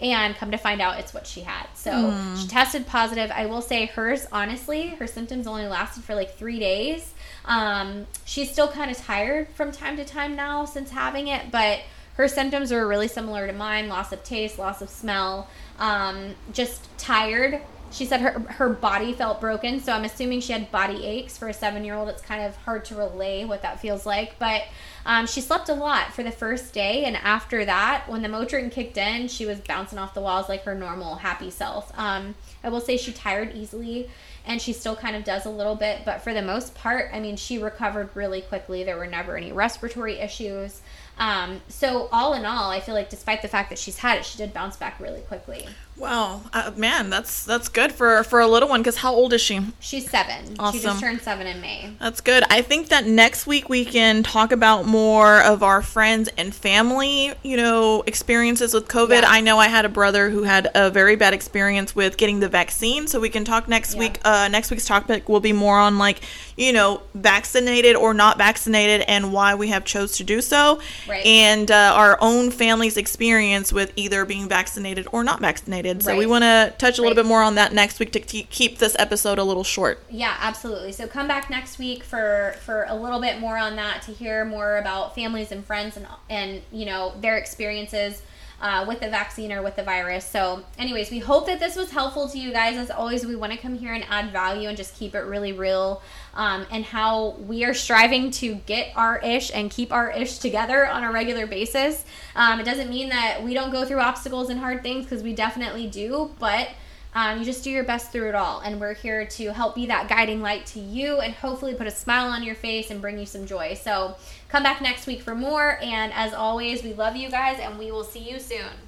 And 0.00 0.34
come 0.34 0.50
to 0.50 0.58
find 0.58 0.82
out, 0.82 0.98
it's 0.98 1.14
what 1.14 1.24
she 1.24 1.42
had. 1.42 1.68
So 1.74 1.92
mm. 1.92 2.40
she 2.40 2.48
tested 2.48 2.86
positive. 2.88 3.30
I 3.30 3.46
will 3.46 3.62
say 3.62 3.86
hers, 3.86 4.26
honestly, 4.32 4.88
her 4.88 5.06
symptoms 5.06 5.46
only 5.46 5.66
lasted 5.66 6.02
for 6.02 6.16
like 6.16 6.36
three 6.36 6.58
days. 6.58 7.14
Um, 7.44 8.08
she's 8.24 8.50
still 8.50 8.66
kind 8.66 8.90
of 8.90 8.96
tired 8.96 9.48
from 9.50 9.70
time 9.70 9.96
to 9.98 10.04
time 10.04 10.34
now 10.34 10.64
since 10.64 10.90
having 10.90 11.28
it, 11.28 11.52
but 11.52 11.80
her 12.14 12.28
symptoms 12.28 12.70
were 12.70 12.86
really 12.86 13.08
similar 13.08 13.46
to 13.46 13.52
mine 13.52 13.88
loss 13.88 14.12
of 14.12 14.22
taste, 14.22 14.58
loss 14.58 14.80
of 14.80 14.88
smell, 14.88 15.48
um, 15.78 16.34
just 16.52 16.86
tired. 16.96 17.60
She 17.90 18.06
said 18.06 18.20
her, 18.20 18.40
her 18.50 18.68
body 18.70 19.12
felt 19.12 19.40
broken, 19.40 19.80
so 19.80 19.92
I'm 19.92 20.04
assuming 20.04 20.40
she 20.40 20.52
had 20.52 20.70
body 20.72 21.04
aches. 21.04 21.38
For 21.38 21.48
a 21.48 21.54
seven 21.54 21.84
year 21.84 21.94
old, 21.94 22.08
it's 22.08 22.22
kind 22.22 22.42
of 22.42 22.56
hard 22.56 22.84
to 22.86 22.96
relay 22.96 23.44
what 23.44 23.62
that 23.62 23.80
feels 23.80 24.04
like. 24.04 24.36
But 24.38 24.62
um, 25.06 25.26
she 25.26 25.40
slept 25.40 25.68
a 25.68 25.74
lot 25.74 26.12
for 26.12 26.24
the 26.24 26.32
first 26.32 26.72
day, 26.72 27.04
and 27.04 27.16
after 27.16 27.64
that, 27.64 28.04
when 28.08 28.22
the 28.22 28.28
Motrin 28.28 28.72
kicked 28.72 28.96
in, 28.96 29.28
she 29.28 29.46
was 29.46 29.60
bouncing 29.60 29.98
off 29.98 30.14
the 30.14 30.20
walls 30.20 30.48
like 30.48 30.64
her 30.64 30.74
normal 30.74 31.16
happy 31.16 31.50
self. 31.50 31.96
Um, 31.96 32.34
I 32.64 32.68
will 32.68 32.80
say 32.80 32.96
she 32.96 33.12
tired 33.12 33.54
easily 33.54 34.08
and 34.46 34.60
she 34.60 34.72
still 34.72 34.94
kind 34.94 35.16
of 35.16 35.24
does 35.24 35.46
a 35.46 35.50
little 35.50 35.74
bit, 35.74 36.02
but 36.04 36.22
for 36.22 36.34
the 36.34 36.42
most 36.42 36.74
part, 36.74 37.10
I 37.12 37.20
mean, 37.20 37.36
she 37.36 37.58
recovered 37.58 38.10
really 38.14 38.42
quickly. 38.42 38.84
There 38.84 38.98
were 38.98 39.06
never 39.06 39.36
any 39.36 39.52
respiratory 39.52 40.18
issues. 40.18 40.82
Um, 41.18 41.60
so 41.68 42.08
all 42.10 42.34
in 42.34 42.44
all, 42.44 42.70
I 42.70 42.80
feel 42.80 42.94
like 42.94 43.10
despite 43.10 43.42
the 43.42 43.48
fact 43.48 43.70
that 43.70 43.78
she's 43.78 43.98
had 43.98 44.18
it, 44.18 44.24
she 44.24 44.38
did 44.38 44.52
bounce 44.52 44.76
back 44.76 44.98
really 45.00 45.20
quickly. 45.20 45.66
Wow, 45.96 46.42
uh, 46.52 46.72
man, 46.76 47.08
that's 47.08 47.44
that's 47.44 47.68
good 47.68 47.92
for 47.92 48.24
for 48.24 48.40
a 48.40 48.48
little 48.48 48.68
one. 48.68 48.80
Because 48.80 48.96
how 48.96 49.14
old 49.14 49.32
is 49.32 49.40
she? 49.40 49.60
She's 49.78 50.10
seven. 50.10 50.56
Awesome. 50.58 50.78
She 50.78 50.84
just 50.84 51.00
turned 51.00 51.20
seven 51.20 51.46
in 51.46 51.60
May. 51.60 51.94
That's 52.00 52.20
good. 52.20 52.42
I 52.50 52.62
think 52.62 52.88
that 52.88 53.06
next 53.06 53.46
week 53.46 53.68
we 53.68 53.84
can 53.84 54.24
talk 54.24 54.50
about 54.50 54.86
more 54.86 55.40
of 55.42 55.62
our 55.62 55.82
friends 55.82 56.28
and 56.36 56.52
family, 56.52 57.32
you 57.44 57.56
know, 57.56 58.02
experiences 58.08 58.74
with 58.74 58.88
COVID. 58.88 59.22
I 59.24 59.40
know 59.40 59.58
I 59.58 59.68
had 59.68 59.84
a 59.84 59.88
brother 59.88 60.30
who 60.30 60.42
had 60.42 60.68
a 60.74 60.90
very 60.90 61.14
bad 61.14 61.32
experience 61.32 61.94
with 61.94 62.16
getting 62.16 62.40
the 62.40 62.48
vaccine, 62.48 63.06
so 63.06 63.20
we 63.20 63.28
can 63.28 63.44
talk 63.44 63.68
next 63.68 63.94
yeah. 63.94 64.00
week. 64.00 64.18
Uh, 64.24 64.48
next 64.48 64.72
week's 64.72 64.86
topic 64.86 65.28
will 65.28 65.40
be 65.40 65.52
more 65.52 65.78
on 65.78 65.98
like 65.98 66.20
you 66.56 66.72
know, 66.72 67.02
vaccinated 67.14 67.96
or 67.96 68.14
not 68.14 68.38
vaccinated 68.38 69.02
and 69.08 69.32
why 69.32 69.54
we 69.54 69.68
have 69.68 69.84
chose 69.84 70.16
to 70.18 70.24
do 70.24 70.40
so. 70.40 70.80
Right. 71.08 71.24
And 71.26 71.70
uh, 71.70 71.92
our 71.94 72.18
own 72.20 72.50
family's 72.50 72.96
experience 72.96 73.72
with 73.72 73.92
either 73.96 74.24
being 74.24 74.48
vaccinated 74.48 75.08
or 75.12 75.24
not 75.24 75.40
vaccinated. 75.40 75.83
So 76.02 76.10
right. 76.10 76.18
we 76.18 76.26
want 76.26 76.42
to 76.42 76.72
touch 76.78 76.98
a 76.98 77.02
little 77.02 77.16
right. 77.16 77.22
bit 77.22 77.26
more 77.26 77.42
on 77.42 77.54
that 77.56 77.72
next 77.72 77.98
week 77.98 78.12
to 78.12 78.20
keep 78.20 78.78
this 78.78 78.96
episode 78.98 79.38
a 79.38 79.44
little 79.44 79.64
short. 79.64 80.02
Yeah, 80.10 80.36
absolutely. 80.40 80.92
So 80.92 81.06
come 81.06 81.28
back 81.28 81.50
next 81.50 81.78
week 81.78 82.02
for 82.02 82.54
for 82.60 82.86
a 82.88 82.94
little 82.94 83.20
bit 83.20 83.40
more 83.40 83.56
on 83.56 83.76
that 83.76 84.02
to 84.02 84.12
hear 84.12 84.44
more 84.44 84.76
about 84.76 85.14
families 85.14 85.52
and 85.52 85.64
friends 85.64 85.96
and 85.96 86.06
and 86.28 86.62
you 86.72 86.86
know 86.86 87.14
their 87.20 87.36
experiences 87.36 88.22
uh, 88.60 88.84
with 88.86 89.00
the 89.00 89.08
vaccine 89.08 89.52
or 89.52 89.62
with 89.62 89.76
the 89.76 89.82
virus. 89.82 90.24
So, 90.24 90.64
anyways, 90.78 91.10
we 91.10 91.18
hope 91.18 91.46
that 91.46 91.60
this 91.60 91.76
was 91.76 91.90
helpful 91.90 92.28
to 92.28 92.38
you 92.38 92.52
guys. 92.52 92.76
As 92.76 92.90
always, 92.90 93.26
we 93.26 93.36
want 93.36 93.52
to 93.52 93.58
come 93.58 93.74
here 93.74 93.92
and 93.92 94.04
add 94.08 94.32
value 94.32 94.68
and 94.68 94.76
just 94.76 94.96
keep 94.96 95.14
it 95.14 95.20
really 95.20 95.52
real. 95.52 96.02
Um, 96.34 96.66
and 96.70 96.84
how 96.84 97.30
we 97.46 97.64
are 97.64 97.74
striving 97.74 98.30
to 98.32 98.54
get 98.66 98.92
our 98.96 99.18
ish 99.18 99.50
and 99.54 99.70
keep 99.70 99.92
our 99.92 100.10
ish 100.10 100.38
together 100.38 100.86
on 100.86 101.04
a 101.04 101.12
regular 101.12 101.46
basis. 101.46 102.04
Um, 102.34 102.60
it 102.60 102.64
doesn't 102.64 102.90
mean 102.90 103.10
that 103.10 103.42
we 103.42 103.54
don't 103.54 103.70
go 103.70 103.84
through 103.84 104.00
obstacles 104.00 104.50
and 104.50 104.58
hard 104.58 104.82
things 104.82 105.04
because 105.04 105.22
we 105.22 105.34
definitely 105.34 105.86
do, 105.86 106.30
but 106.38 106.68
um, 107.14 107.38
you 107.38 107.44
just 107.44 107.62
do 107.62 107.70
your 107.70 107.84
best 107.84 108.10
through 108.10 108.28
it 108.28 108.34
all. 108.34 108.60
And 108.60 108.80
we're 108.80 108.94
here 108.94 109.24
to 109.24 109.52
help 109.52 109.76
be 109.76 109.86
that 109.86 110.08
guiding 110.08 110.42
light 110.42 110.66
to 110.66 110.80
you 110.80 111.20
and 111.20 111.32
hopefully 111.32 111.74
put 111.74 111.86
a 111.86 111.90
smile 111.90 112.30
on 112.30 112.42
your 112.42 112.56
face 112.56 112.90
and 112.90 113.00
bring 113.00 113.18
you 113.18 113.26
some 113.26 113.46
joy. 113.46 113.74
So 113.74 114.16
come 114.54 114.62
back 114.62 114.80
next 114.80 115.08
week 115.08 115.20
for 115.20 115.34
more. 115.34 115.80
And 115.82 116.12
as 116.12 116.32
always, 116.32 116.84
we 116.84 116.94
love 116.94 117.16
you 117.16 117.28
guys 117.28 117.58
and 117.58 117.76
we 117.76 117.90
will 117.90 118.04
see 118.04 118.20
you 118.20 118.38
soon. 118.38 118.83